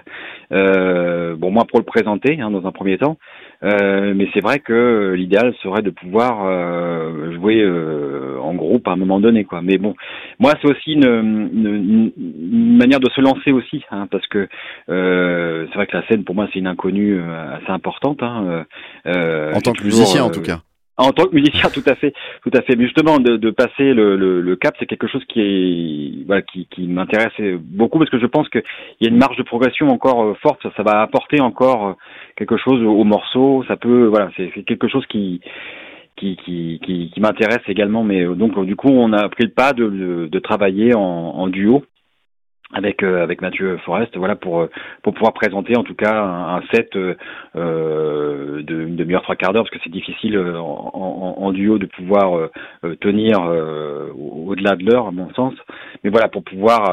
[0.51, 3.17] bon moi pour le présenter hein, dans un premier temps,
[3.63, 8.91] euh, mais c'est vrai que l'idéal serait de pouvoir euh, jouer euh, en groupe à
[8.91, 9.61] un moment donné, quoi.
[9.61, 9.93] Mais bon,
[10.39, 14.47] moi c'est aussi une, une, une, manière de se lancer aussi, hein, parce que
[14.87, 18.23] c'est vrai que la scène pour moi c'est une inconnue assez importante.
[18.23, 18.65] Hein,
[19.05, 20.61] en tant que musicien en tout cas.
[20.97, 22.13] En tant que musicien, tout à fait,
[22.43, 22.75] tout à fait.
[22.75, 26.41] Mais justement, de, de passer le, le, le cap, c'est quelque chose qui est, voilà,
[26.43, 28.61] qui, qui m'intéresse beaucoup parce que je pense qu'il
[28.99, 30.61] y a une marge de progression encore euh, forte.
[30.61, 31.93] Ça, ça va apporter encore euh,
[32.35, 33.63] quelque chose au morceau.
[33.67, 35.41] Ça peut, voilà, c'est quelque chose qui
[36.17, 38.03] qui, qui, qui, qui m'intéresse également.
[38.03, 41.01] Mais euh, donc, du coup, on a pris le pas de, de, de travailler en,
[41.01, 41.83] en duo
[42.73, 44.17] avec euh, avec Mathieu Forest.
[44.17, 44.69] Voilà pour euh,
[45.03, 47.15] pour pouvoir présenter en tout cas un, set euh,
[47.55, 51.77] euh de une demi-heure trois quarts d'heure parce que c'est difficile en, en, en, duo
[51.77, 52.49] de pouvoir
[52.99, 53.39] tenir
[54.15, 55.53] au-delà de l'heure à mon sens.
[56.03, 56.83] Mais voilà pour pouvoir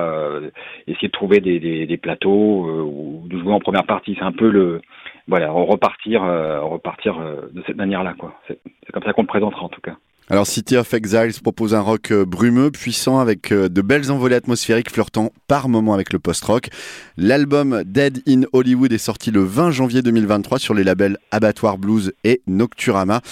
[0.86, 4.16] essayer de trouver des, des, des plateaux ou de jouer en première partie.
[4.18, 4.80] C'est un peu le
[5.26, 7.18] voilà repartir repartir
[7.52, 8.58] de cette manière là quoi c'est
[8.92, 9.96] comme ça qu'on le présentera en tout cas
[10.30, 14.34] alors City of Exiles propose un rock euh, brumeux, puissant, avec euh, de belles envolées
[14.36, 16.68] atmosphériques flirtant par moments avec le post-rock.
[17.16, 22.12] L'album Dead in Hollywood est sorti le 20 janvier 2023 sur les labels Abattoir Blues
[22.24, 23.22] et Nocturama.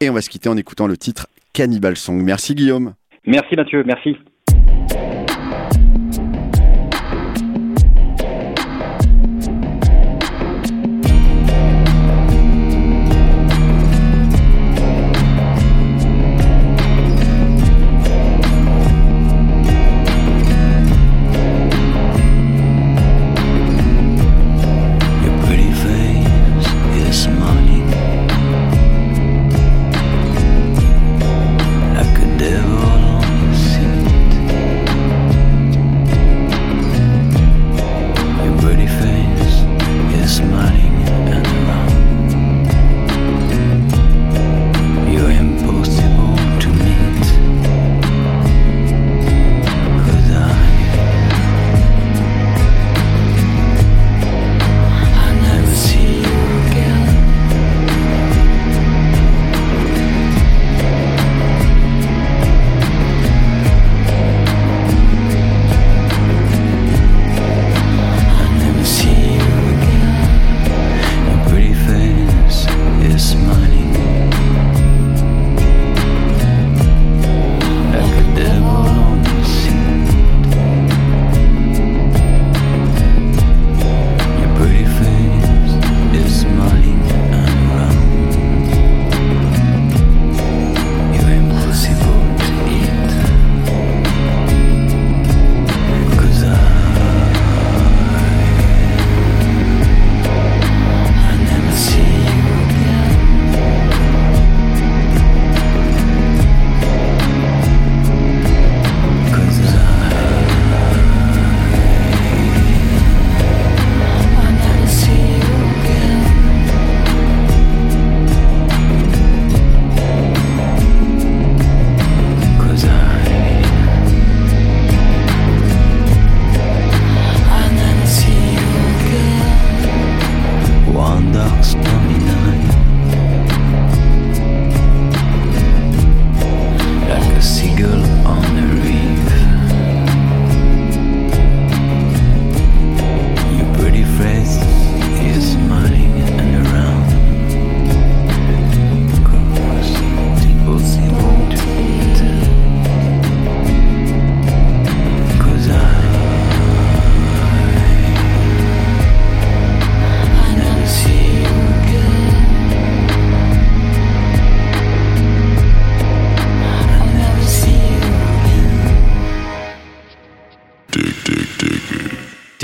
[0.00, 2.22] Et on va se quitter en écoutant le titre Cannibal Song.
[2.22, 2.94] Merci Guillaume.
[3.26, 4.16] Merci Mathieu, merci.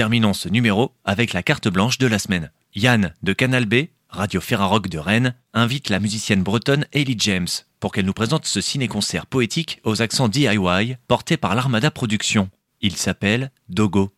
[0.03, 2.51] Terminons ce numéro avec la carte blanche de la semaine.
[2.75, 7.47] Yann de Canal B, Radio Ferrarock de Rennes, invite la musicienne bretonne Ellie James
[7.79, 12.51] pour qu'elle nous présente ce ciné-concert poétique aux accents DIY porté par l'Armada Productions.
[12.81, 14.11] Il s'appelle Dogo.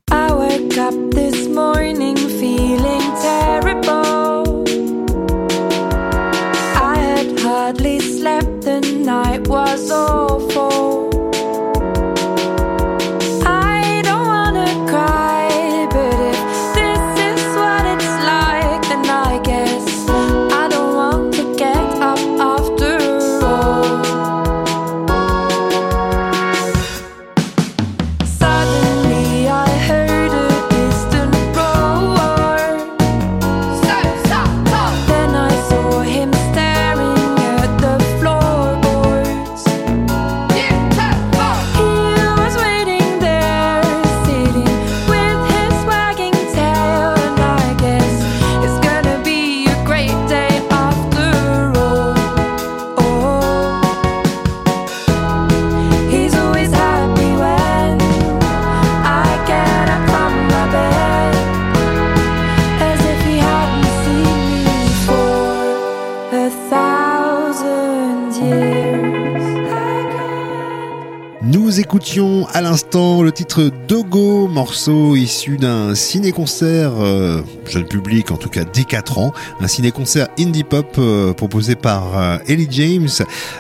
[72.53, 78.63] À l'instant le titre Dogo, morceau issu d'un ciné-concert euh, jeune public, en tout cas
[78.65, 83.09] dès 4 ans, un ciné-concert indie pop euh, proposé par euh, Ellie James,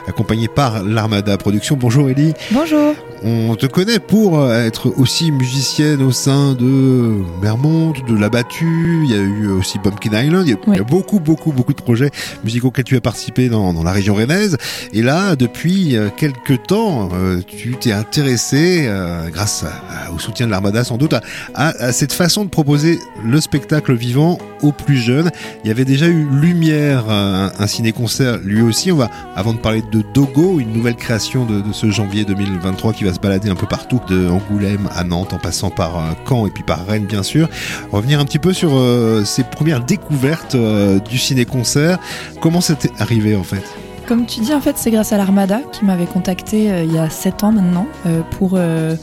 [0.07, 1.77] accompagné par l'Armada Productions.
[1.81, 2.35] Bonjour Ellie.
[2.51, 2.95] Bonjour.
[3.23, 9.01] On te connaît pour euh, être aussi musicienne au sein de Mermont, de La Battue,
[9.05, 11.53] il y a eu aussi Bumpkin Island, il y a, il y a beaucoup, beaucoup,
[11.53, 12.11] beaucoup de projets
[12.45, 14.59] musicaux auxquels tu as participé dans, dans la région rennaise.
[14.93, 18.91] Et là, depuis euh, quelques temps, euh, tu t'es intéressé,
[19.33, 21.23] grâce à- au soutien de l'Armada sans doute, à,
[21.55, 25.31] à- à cette façon de proposer le spectacle vivant aux plus jeunes.
[25.65, 28.93] Il y avait déjà eu Lumière, un, un ciné-concert lui aussi.
[28.93, 32.93] On va, avant de parler de Dogo, une nouvelle création de, de ce janvier 2023
[32.93, 36.13] qui va se balader un peu partout, de Angoulême à Nantes, en passant par euh,
[36.29, 37.49] Caen et puis par Rennes, bien sûr.
[37.93, 41.99] Revenir un petit peu sur euh, ces premières découvertes euh, du ciné-concert.
[42.41, 43.65] Comment c'était arrivé en fait?
[44.07, 46.99] Comme tu dis, en fait, c'est grâce à l'Armada qui m'avait contacté euh, il y
[46.99, 48.97] a 7 ans maintenant euh, pour, euh,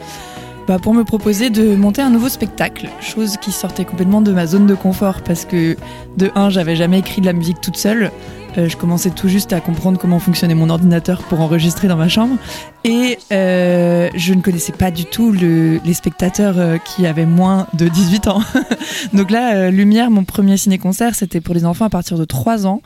[0.68, 2.88] bah, pour me proposer de monter un nouveau spectacle.
[3.00, 5.76] Chose qui sortait complètement de ma zone de confort parce que,
[6.18, 8.12] de un, j'avais jamais écrit de la musique toute seule.
[8.58, 12.10] Euh, je commençais tout juste à comprendre comment fonctionnait mon ordinateur pour enregistrer dans ma
[12.10, 12.36] chambre.
[12.84, 17.68] Et euh, je ne connaissais pas du tout le- les spectateurs euh, qui avaient moins
[17.74, 18.42] de 18 ans.
[19.14, 22.68] Donc là, euh, Lumière, mon premier ciné-concert, c'était pour les enfants à partir de 3
[22.68, 22.82] ans.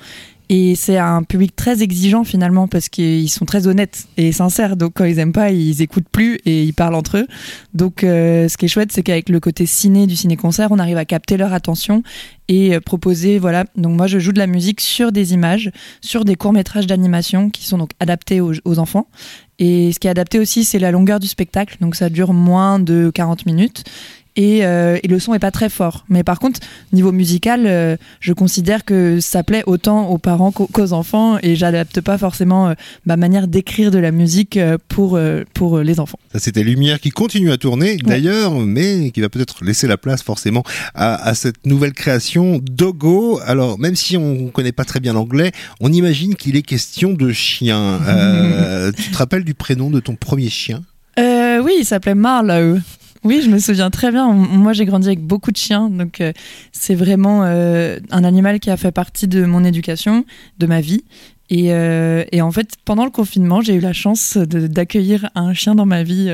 [0.49, 4.77] Et c'est un public très exigeant finalement parce qu'ils sont très honnêtes et sincères.
[4.77, 7.27] Donc quand ils aiment pas, ils écoutent plus et ils parlent entre eux.
[7.73, 10.97] Donc euh, ce qui est chouette, c'est qu'avec le côté ciné du ciné-concert, on arrive
[10.97, 12.03] à capter leur attention
[12.47, 13.65] et euh, proposer, voilà.
[13.75, 15.71] Donc moi, je joue de la musique sur des images,
[16.01, 19.07] sur des courts-métrages d'animation qui sont donc adaptés aux enfants.
[19.59, 21.77] Et ce qui est adapté aussi, c'est la longueur du spectacle.
[21.81, 23.83] Donc ça dure moins de 40 minutes.
[24.35, 26.05] Et, euh, et le son est pas très fort.
[26.09, 26.59] Mais par contre,
[26.91, 32.01] niveau musical, euh, je considère que ça plaît autant aux parents qu'aux enfants et j'adapte
[32.01, 32.73] pas forcément euh,
[33.05, 35.19] ma manière d'écrire de la musique pour,
[35.53, 36.19] pour les enfants.
[36.33, 40.21] Ça, c'était Lumière qui continue à tourner d'ailleurs, mais qui va peut-être laisser la place
[40.21, 43.39] forcément à, à cette nouvelle création Dogo.
[43.45, 47.13] Alors, même si on ne connaît pas très bien l'anglais, on imagine qu'il est question
[47.13, 47.99] de chien.
[48.97, 50.81] Tu te rappelles du prénom de ton premier chien
[51.17, 52.79] Euh, oui, il s'appelait Marlowe.
[53.23, 54.31] Oui, je me souviens très bien.
[54.31, 56.31] Moi, j'ai grandi avec beaucoup de chiens, donc euh,
[56.71, 60.25] c'est vraiment euh, un animal qui a fait partie de mon éducation,
[60.59, 61.03] de ma vie.
[61.49, 66.01] Et, en fait, pendant le confinement, j'ai eu la chance d'accueillir un chien dans ma
[66.01, 66.27] vie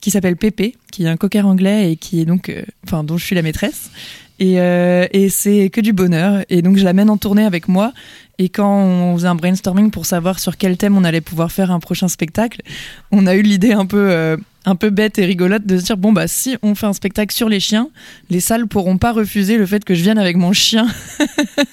[0.00, 2.50] qui s'appelle Pépé, qui est un cocker anglais et qui est donc,
[2.86, 3.90] enfin, dont je suis la maîtresse.
[4.38, 6.44] Et, euh, et c'est que du bonheur.
[6.48, 7.92] Et donc, je l'amène en tournée avec moi.
[8.40, 11.72] Et quand on faisait un brainstorming pour savoir sur quel thème on allait pouvoir faire
[11.72, 12.62] un prochain spectacle,
[13.10, 15.96] on a eu l'idée un peu, euh, un peu bête et rigolote de se dire
[15.96, 17.88] bon bah si on fait un spectacle sur les chiens,
[18.30, 20.86] les salles pourront pas refuser le fait que je vienne avec mon chien.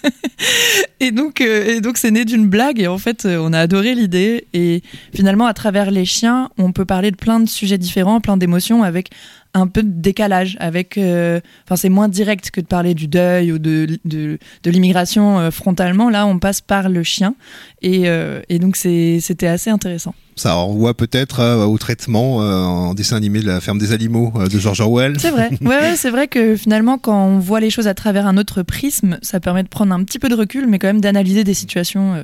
[0.99, 3.93] et donc, euh, et donc c'est né d'une blague et en fait on a adoré
[3.93, 4.81] l'idée et
[5.13, 8.81] finalement à travers les chiens on peut parler de plein de sujets différents, plein d'émotions
[8.81, 9.11] avec
[9.55, 13.51] un peu de décalage avec euh, enfin c'est moins direct que de parler du deuil
[13.53, 17.35] ou de, de, de l'immigration euh, frontalement là on passe par le chien
[17.81, 22.93] et, euh, et donc c'était assez intéressant Ça renvoie peut-être euh, au traitement euh, en
[22.93, 25.15] dessin animé de la ferme des animaux euh, de George Orwell.
[25.19, 25.49] C'est vrai.
[25.61, 28.61] Ouais, ouais, c'est vrai que finalement, quand on voit les choses à travers un autre
[28.61, 31.53] prisme, ça permet de prendre un petit peu de recul, mais quand même d'analyser des
[31.53, 32.21] situations,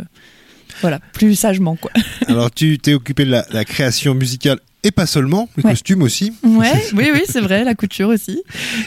[0.81, 1.91] voilà, plus sagement, quoi.
[2.27, 5.71] Alors, tu t'es occupé de la, la création musicale et pas seulement, les Ouais.
[5.71, 6.33] costumes aussi.
[6.43, 8.41] Ouais, oui, oui, c'est vrai, la couture aussi.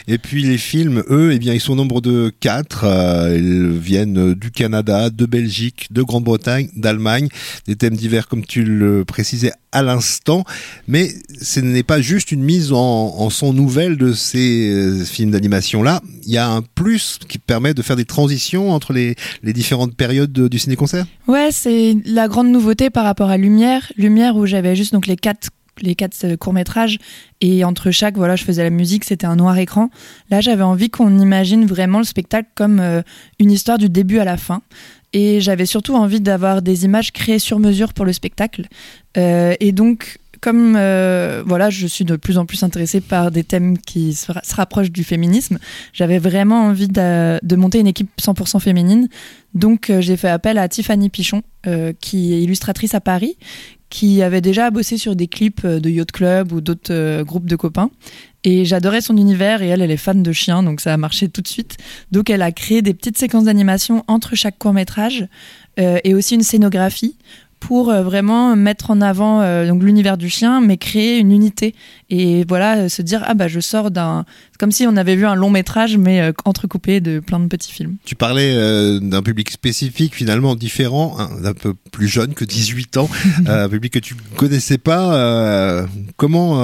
[0.07, 2.83] Et puis les films, eux, eh bien, ils sont au nombre de quatre.
[2.83, 7.29] Euh, ils viennent du Canada, de Belgique, de Grande-Bretagne, d'Allemagne.
[7.67, 10.43] Des thèmes divers, comme tu le précisais à l'instant.
[10.87, 11.09] Mais
[11.41, 16.01] ce n'est pas juste une mise en, en son nouvelle de ces euh, films d'animation-là.
[16.25, 19.95] Il y a un plus qui permet de faire des transitions entre les, les différentes
[19.95, 21.05] périodes de- du ciné-concert.
[21.27, 23.91] Ouais, c'est la grande nouveauté par rapport à Lumière.
[23.97, 25.49] Lumière où j'avais juste donc les quatre
[25.81, 26.99] les quatre courts métrages
[27.41, 29.89] et entre chaque voilà je faisais la musique c'était un noir écran.
[30.29, 33.01] Là j'avais envie qu'on imagine vraiment le spectacle comme euh,
[33.39, 34.61] une histoire du début à la fin.
[35.13, 38.67] Et j'avais surtout envie d'avoir des images créées sur mesure pour le spectacle.
[39.17, 43.43] Euh, et donc comme euh, voilà, je suis de plus en plus intéressée par des
[43.43, 45.57] thèmes qui se, ra- se rapprochent du féminisme,
[45.91, 49.07] j'avais vraiment envie de, monter une équipe 100% féminine.
[49.55, 53.37] Donc euh, j'ai fait appel à Tiffany Pichon, euh, qui est illustratrice à Paris,
[53.89, 57.45] qui avait déjà bossé sur des clips euh, de Yacht Club ou d'autres euh, groupes
[57.45, 57.89] de copains.
[58.43, 61.29] Et j'adorais son univers et elle, elle est fan de chiens, donc ça a marché
[61.29, 61.77] tout de suite.
[62.11, 65.27] Donc elle a créé des petites séquences d'animation entre chaque court métrage
[65.79, 67.17] euh, et aussi une scénographie
[67.59, 69.41] pour vraiment mettre en avant
[69.73, 71.73] l'univers du chien, mais créer une unité
[72.11, 74.25] Et voilà, euh, se dire ah bah je sors d'un,
[74.59, 77.71] comme si on avait vu un long métrage mais euh, entrecoupé de plein de petits
[77.71, 77.95] films.
[78.05, 82.97] Tu parlais euh, d'un public spécifique, finalement différent, hein, un peu plus jeune que 18
[82.97, 83.09] ans,
[83.47, 85.15] euh, un public que tu connaissais pas.
[85.15, 85.85] euh,
[86.15, 86.55] comment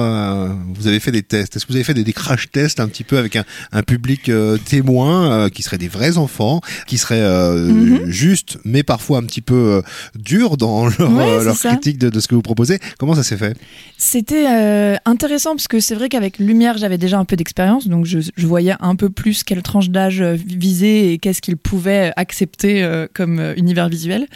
[0.74, 1.56] vous avez fait des tests?
[1.56, 3.82] Est-ce que vous avez fait des, des crash tests un petit peu avec un, un
[3.82, 4.30] public
[4.66, 8.10] témoin qui seraient des vrais enfants, qui seraient euh, Mhm.
[8.10, 9.82] justes, mais parfois un petit peu
[10.14, 12.78] durs dans leur, Ouais, critique de, de ce que vous proposez?
[12.98, 13.56] Comment ça s'est fait?
[13.98, 14.96] C'était euh,
[15.32, 18.74] intéressant parce que c'est vrai qu'avec Lumière, j'avais déjà un peu d'expérience, donc je, voyais
[18.80, 23.38] un peu plus quelle tranche d'âge euh, viser et qu'est-ce qu'ils pouvaient accepter euh, comme
[23.38, 24.26] euh, univers visuel.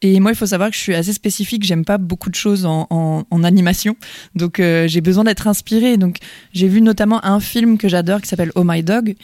[0.00, 2.66] Et moi, il faut savoir que je suis assez spécifique, j'aime pas beaucoup de choses
[2.66, 3.96] en, animation,
[4.36, 5.96] donc j'ai besoin d'être inspirée.
[5.96, 6.18] Donc
[6.52, 9.14] j'ai vu notamment un film que j'adore qui s'appelle Oh My Dog,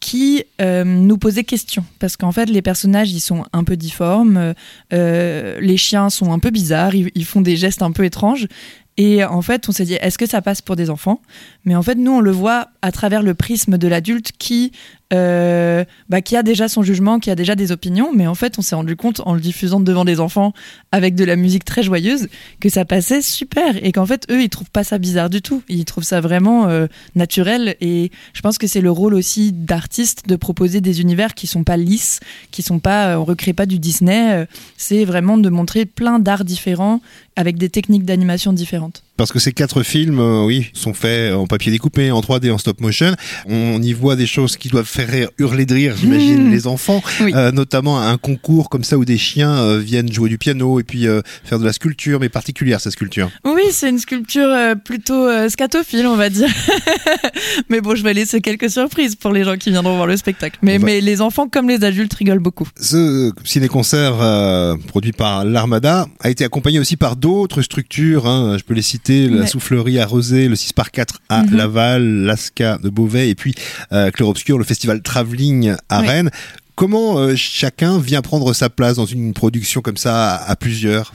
[0.00, 4.54] qui nous posait question parce qu'en fait les personnages ils sont un peu difformes,
[4.90, 8.48] les chiens sont un peu bizarres, ils font des gestes un peu étranges
[8.96, 11.20] et en fait on s'est dit est-ce que ça passe pour des enfants?
[11.64, 14.72] Mais en fait nous on le voit à travers le prisme de l'adulte qui
[15.12, 18.58] euh, bah, qui a déjà son jugement, qui a déjà des opinions, mais en fait
[18.58, 20.52] on s'est rendu compte en le diffusant devant des enfants
[20.90, 22.28] avec de la musique très joyeuse
[22.60, 25.62] que ça passait super et qu'en fait eux ils trouvent pas ça bizarre du tout,
[25.68, 30.28] ils trouvent ça vraiment euh, naturel et je pense que c'est le rôle aussi d'artiste
[30.28, 33.66] de proposer des univers qui sont pas lisses, qui sont pas, euh, on recrée pas
[33.66, 34.46] du Disney,
[34.76, 37.00] c'est vraiment de montrer plein d'arts différents
[37.36, 39.02] avec des techniques d'animation différentes.
[39.22, 42.58] Parce que ces quatre films, euh, oui, sont faits en papier découpé, en 3D, en
[42.58, 43.14] stop motion.
[43.46, 46.50] On y voit des choses qui doivent faire rire, hurler de rire, j'imagine, Mmh.
[46.50, 47.00] les enfants.
[47.20, 47.32] Oui.
[47.36, 50.82] Euh, notamment un concours comme ça où des chiens euh, viennent jouer du piano et
[50.82, 51.06] puis
[51.44, 53.30] faire de la sculpture, mais particulière cette sculpture.
[53.44, 54.48] Oui, c'est une sculpture
[54.84, 56.48] plutôt scatophile, on va dire.
[57.68, 60.58] mais bon, je vais laisser quelques surprises pour les gens qui viendront voir le spectacle.
[60.62, 62.68] Mais, va- mais les enfants comme les adultes rigolent beaucoup.
[62.80, 64.16] Ce ciné-concert
[64.88, 68.26] produit par l'Armada a été accompagné aussi par d'autres structures.
[68.26, 68.56] hein.
[68.58, 69.46] Je peux les citer la Ouais.
[69.46, 71.56] Soufflerie à Rosé, le 6 par 4 à Mhm.
[71.56, 73.54] Laval, l'Asca de Beauvais et puis
[73.92, 76.06] euh, Clair Obscur, le festival Travelling à Ouais.
[76.08, 76.30] Rennes.
[76.74, 81.14] Comment euh, chacun vient prendre sa place dans une production comme ça à, à plusieurs?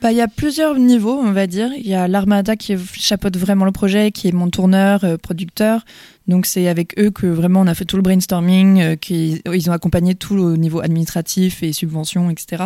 [0.00, 1.70] Bah, il y a plusieurs niveaux, on va dire.
[1.76, 5.84] Il y a l'Armada qui chapeaute vraiment le projet, qui est mon tourneur, euh, producteur.
[6.28, 9.72] Donc c'est avec eux que vraiment on a fait tout le brainstorming, euh, ils ont
[9.72, 12.64] accompagné tout au niveau administratif et subventions, etc.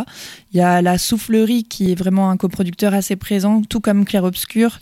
[0.53, 4.25] Il y a la Soufflerie qui est vraiment un coproducteur assez présent, tout comme Clair
[4.25, 4.79] Obscur.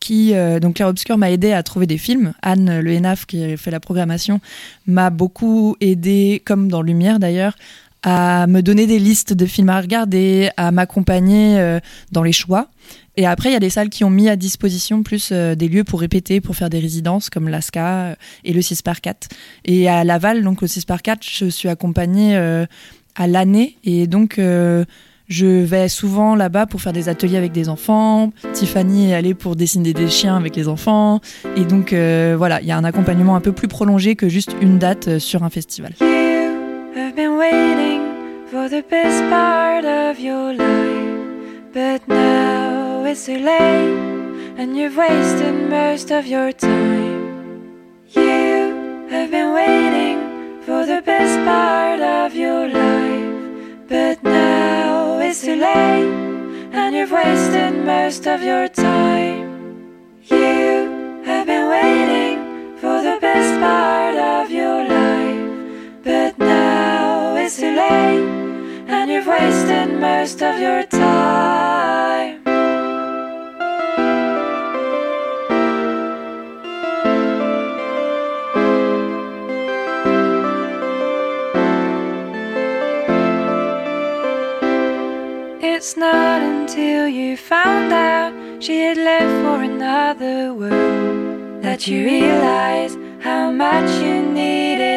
[0.00, 2.32] Qui, euh, donc Clair Obscur m'a aidé à trouver des films.
[2.40, 4.40] Anne Le Henaf qui fait la programmation
[4.86, 7.56] m'a beaucoup aidé, comme dans Lumière d'ailleurs,
[8.02, 11.80] à me donner des listes de films à regarder, à m'accompagner euh,
[12.12, 12.68] dans les choix.
[13.16, 15.68] Et après, il y a des salles qui ont mis à disposition plus euh, des
[15.68, 19.28] lieux pour répéter, pour faire des résidences, comme l'ASCA euh, et le 6 par 4.
[19.64, 22.36] Et à Laval, donc au 6 par 4, je suis accompagnée
[23.16, 23.76] à l'année.
[23.82, 28.32] Et donc, je vais souvent là-bas pour faire des ateliers avec des enfants.
[28.52, 31.20] Tiffany est allée pour dessiner des chiens avec les enfants.
[31.56, 34.78] Et donc, voilà, il y a un accompagnement un peu plus prolongé que juste une
[34.78, 35.94] date sur un festival.
[36.96, 44.58] I've been waiting for the best part of your life, but now it's too late,
[44.58, 47.18] and you've wasted most of your time.
[48.08, 55.56] You have been waiting for the best part of your life, but now it's too
[55.56, 56.08] late,
[56.72, 59.44] and you've wasted most of your time.
[60.24, 65.27] You have been waiting for the best part of your life,
[66.08, 68.28] but now it's too late,
[68.88, 72.40] and you've wasted most of your time.
[85.60, 88.32] It's not until you found out
[88.64, 94.87] she had left for another world that you realize how much you needed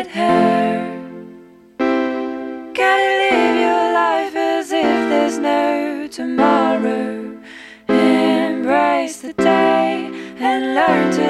[10.74, 11.21] learn to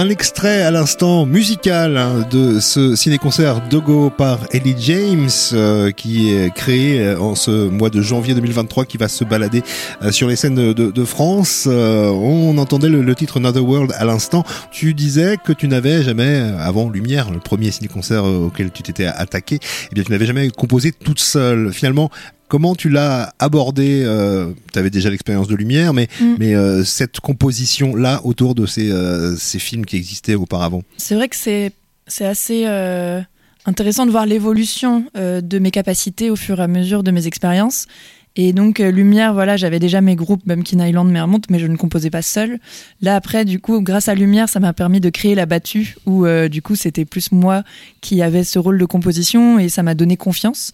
[0.00, 6.32] Un extrait à l'instant musical hein, de ce ciné-concert Dogo par Ellie James euh, qui
[6.32, 9.64] est créé euh, en ce mois de janvier 2023 qui va se balader
[10.02, 11.66] euh, sur les scènes de, France.
[11.66, 14.44] On entendait le, le titre Another World à l'instant.
[14.70, 19.58] Tu disais que tu n'avais jamais, avant Lumière, le premier ciné-concert auquel tu t'étais attaqué,
[19.90, 21.72] eh bien tu n'avais jamais composé toute seule.
[21.72, 22.08] Finalement,
[22.48, 26.34] Comment tu l'as abordé euh, Tu avais déjà l'expérience de lumière, mais, Mm.
[26.38, 30.82] mais euh, cette composition-là autour de ces, euh, ces films qui existaient auparavant?
[30.96, 31.72] C'est vrai que c'est
[32.06, 32.64] c'est assez
[33.66, 37.86] intéressant de voir l'évolution de mes capacités au fur et à mesure de mes expériences.
[38.40, 41.76] Et donc, euh, Lumière, voilà, j'avais déjà mes groupes Bumpkin Island, Mermont, mais je ne
[41.76, 42.60] composais pas seule.
[43.02, 46.24] Là, après, du coup, grâce à Lumière, ça m'a permis de créer la battue, où
[46.24, 47.64] euh, du coup, c'était plus moi
[48.00, 50.70] qui avait ce rôle de composition et ça m'a donné confiance.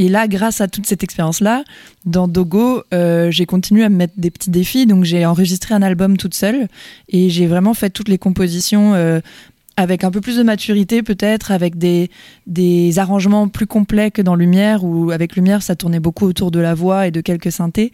[0.00, 1.64] Et là, grâce à toute cette expérience-là,
[2.04, 4.86] dans Dogo, euh, j'ai continué à me mettre des petits défis.
[4.86, 6.68] Donc, j'ai enregistré un album toute seule
[7.08, 8.94] et j'ai vraiment fait toutes les compositions.
[9.78, 12.10] Avec un peu plus de maturité peut-être, avec des,
[12.48, 16.58] des arrangements plus complets que dans Lumière, où avec Lumière ça tournait beaucoup autour de
[16.58, 17.92] la voix et de quelques synthés,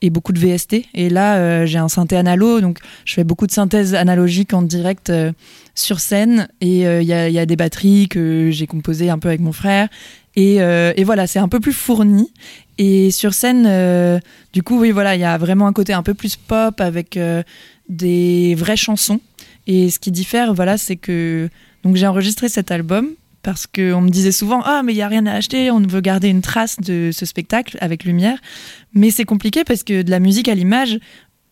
[0.00, 0.86] et beaucoup de VST.
[0.94, 4.62] Et là euh, j'ai un synthé analo, donc je fais beaucoup de synthèse analogique en
[4.62, 5.32] direct euh,
[5.74, 9.42] sur scène, et euh, il y, a, des batteries que j'ai composées un peu avec
[9.42, 9.88] mon frère,
[10.36, 12.30] et, et voilà, c'est un peu plus fourni.
[12.76, 14.20] Et sur scène,
[14.52, 17.18] du coup, oui, voilà, il y a vraiment un côté un peu plus pop avec
[17.88, 19.20] des vraies chansons.
[19.66, 21.48] Et ce qui diffère, voilà, c'est que
[21.82, 23.10] donc j'ai enregistré cet album
[23.42, 26.00] parce qu'on me disait souvent ah mais il y a rien à acheter, on veut
[26.00, 28.38] garder une trace de ce spectacle avec lumière,
[28.92, 30.98] mais c'est compliqué parce que de la musique à l'image,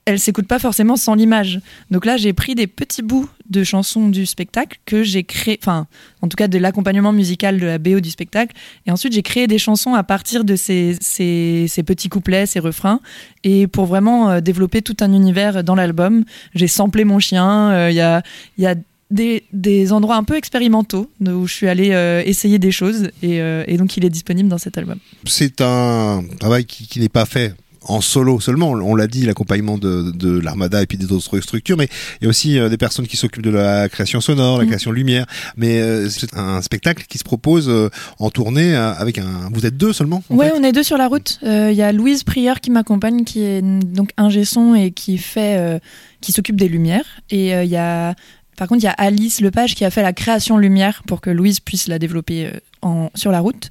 [0.07, 1.61] elle s'écoute pas forcément sans l'image.
[1.91, 5.87] Donc là, j'ai pris des petits bouts de chansons du spectacle que j'ai créé, enfin,
[6.23, 8.55] en tout cas de l'accompagnement musical de la BO du spectacle.
[8.87, 13.01] Et ensuite, j'ai créé des chansons à partir de ces, ces, petits couplets, ces refrains.
[13.45, 16.25] Et pour vraiment euh, développer tout un univers dans l'album,
[16.55, 17.71] j'ai samplé mon chien.
[17.71, 18.23] euh, Il y a,
[18.59, 18.75] y a
[19.11, 23.11] des, des endroits un peu expérimentaux où je suis allée euh, essayer des choses.
[23.23, 24.99] Et, donc, il est disponible dans cet album.
[25.27, 27.55] C'est un travail qui n'est pas fait
[27.87, 31.76] en solo seulement, on l'a dit, l'accompagnement de, de l'Armada et puis des autres structures,
[31.76, 31.89] mais
[32.20, 34.70] il y a aussi euh, des personnes qui s'occupent de la création sonore, la Mhm.
[34.70, 35.26] création lumière,
[35.57, 39.49] mais euh, c'est un spectacle qui se propose euh, en tournée avec un...
[39.53, 41.39] Vous êtes deux seulement fait on est deux sur la route.
[41.43, 45.18] Il y a Louise Prieur qui m'accompagne, qui est mm, donc ingé son et qui
[45.18, 45.80] fait,
[46.20, 47.05] qui s'occupe des lumières.
[47.30, 48.14] Et il y a,
[48.57, 51.31] par contre, il y a Alice Lepage qui a fait la création lumière pour que
[51.31, 52.51] Louise puisse la développer euh,
[52.83, 53.69] en, sur la route.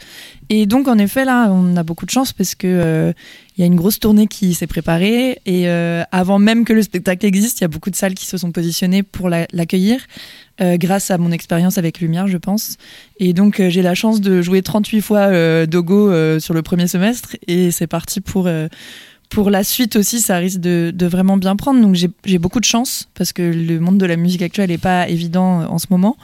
[0.50, 3.14] Et donc, en effet, là, on a beaucoup de chance parce que euh,
[3.58, 7.26] y a une grosse tournée qui s'est préparée et euh, avant même que le spectacle
[7.26, 10.00] existe, il y a beaucoup de salles qui se sont positionnées pour la- l'accueillir.
[10.60, 12.78] grâce à mon expérience avec Lumière, je pense.
[13.20, 17.36] Et donc, j'ai la chance de jouer 38 fois Dogo sur le premier semestre.
[17.48, 18.48] Et c'est parti pour,
[19.34, 20.22] pour la suite aussi.
[20.22, 21.82] Ça risque de, de vraiment bien prendre.
[21.82, 25.10] Donc, j'ai beaucoup de chance parce que le monde de la musique actuelle n'est pas
[25.10, 26.18] évident euh, en ce moment.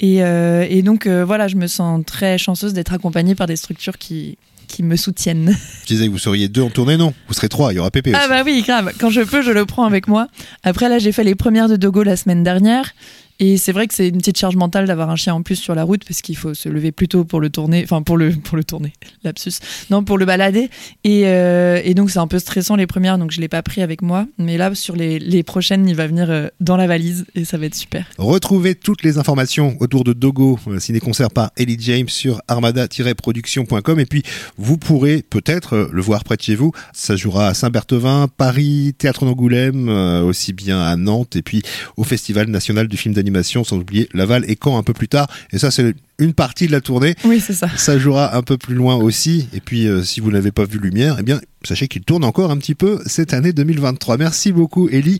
[0.00, 3.56] Et, euh, et donc, euh, voilà, je me sens très chanceuse d'être accompagnée par des
[3.56, 5.56] structures qui, qui me soutiennent.
[5.82, 7.14] Je disais que vous seriez deux en tournée, non?
[7.28, 8.20] Vous serez trois, il y aura Pépé aussi.
[8.22, 8.92] Ah bah oui, grave.
[8.98, 10.28] Quand je peux, je le prends avec moi.
[10.62, 12.92] Après, là, j'ai fait les premières de Dogo la semaine dernière.
[13.40, 15.74] Et c'est vrai que c'est une petite charge mentale d'avoir un chien en plus sur
[15.74, 18.30] la route parce qu'il faut se lever plus tôt pour le tourner, enfin pour le
[18.30, 18.92] pour le tourner,
[19.24, 19.54] lapsus.
[19.90, 20.70] Non, pour le balader.
[21.02, 23.82] Et, euh, et donc c'est un peu stressant les premières, donc je l'ai pas pris
[23.82, 24.26] avec moi.
[24.38, 27.58] Mais là, sur les, les prochaines, il va venir euh, dans la valise et ça
[27.58, 28.06] va être super.
[28.18, 34.06] Retrouvez toutes les informations autour de Dogo, euh, ciné-concert par Ellie James sur armada-production.com et
[34.06, 34.22] puis
[34.56, 36.70] vous pourrez peut-être le voir près de chez vous.
[36.92, 41.62] Ça jouera à Saint-Berthevin, Paris, Théâtre d'Angoulême, aussi bien à Nantes et puis
[41.96, 43.23] au Festival national du film d'animation,
[43.64, 45.28] sans oublier Laval et Caen un peu plus tard.
[45.52, 47.14] Et ça c'est une partie de la tournée.
[47.24, 47.68] Oui, c'est ça.
[47.76, 49.48] Ça jouera un peu plus loin aussi.
[49.52, 52.50] Et puis, euh, si vous n'avez pas vu Lumière, eh bien, sachez qu'il tourne encore
[52.50, 54.16] un petit peu cette année 2023.
[54.16, 55.18] Merci beaucoup, Ellie.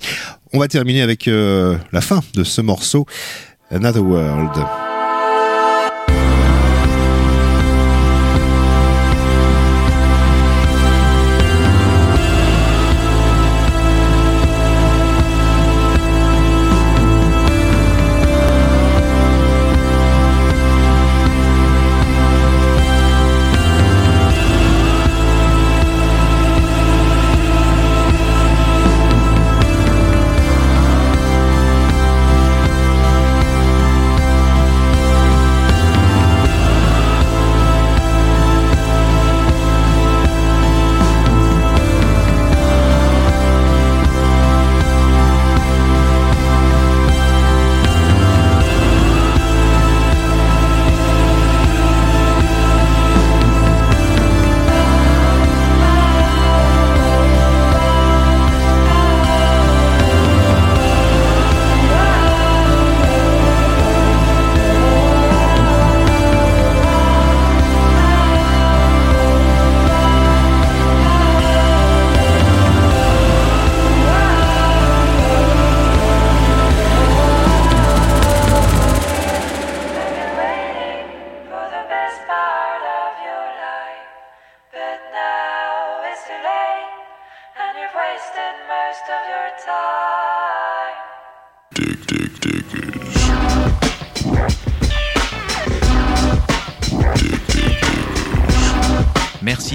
[0.52, 3.06] On va terminer avec euh, la fin de ce morceau,
[3.70, 4.93] Another World.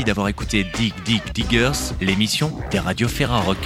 [0.10, 3.60] D'avoir écouté Dig Dig Diggers, l'émission des radios Ferrarock.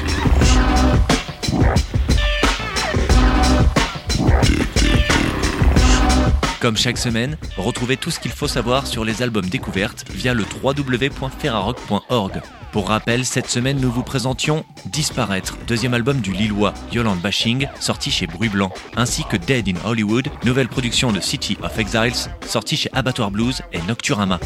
[6.60, 10.44] Comme chaque semaine, retrouvez tout ce qu'il faut savoir sur les albums découvertes via le
[10.62, 12.42] www.ferrarock.org.
[12.74, 18.12] Pour rappel, cette semaine, nous vous présentions Disparaître, deuxième album du Lillois Yolande Bashing, sorti
[18.12, 22.76] chez Bruit Blanc, ainsi que Dead in Hollywood, nouvelle production de City of Exiles, sorti
[22.76, 24.42] chez Abattoir Blues et Nocturama.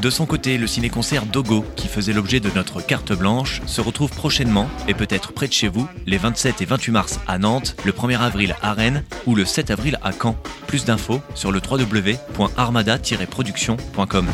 [0.00, 4.10] De son côté, le ciné-concert Dogo, qui faisait l'objet de notre carte blanche, se retrouve
[4.10, 7.92] prochainement, et peut-être près de chez vous, les 27 et 28 mars à Nantes, le
[7.92, 10.36] 1er avril à Rennes ou le 7 avril à Caen.
[10.66, 14.26] Plus d'infos sur le www.armada-production.com.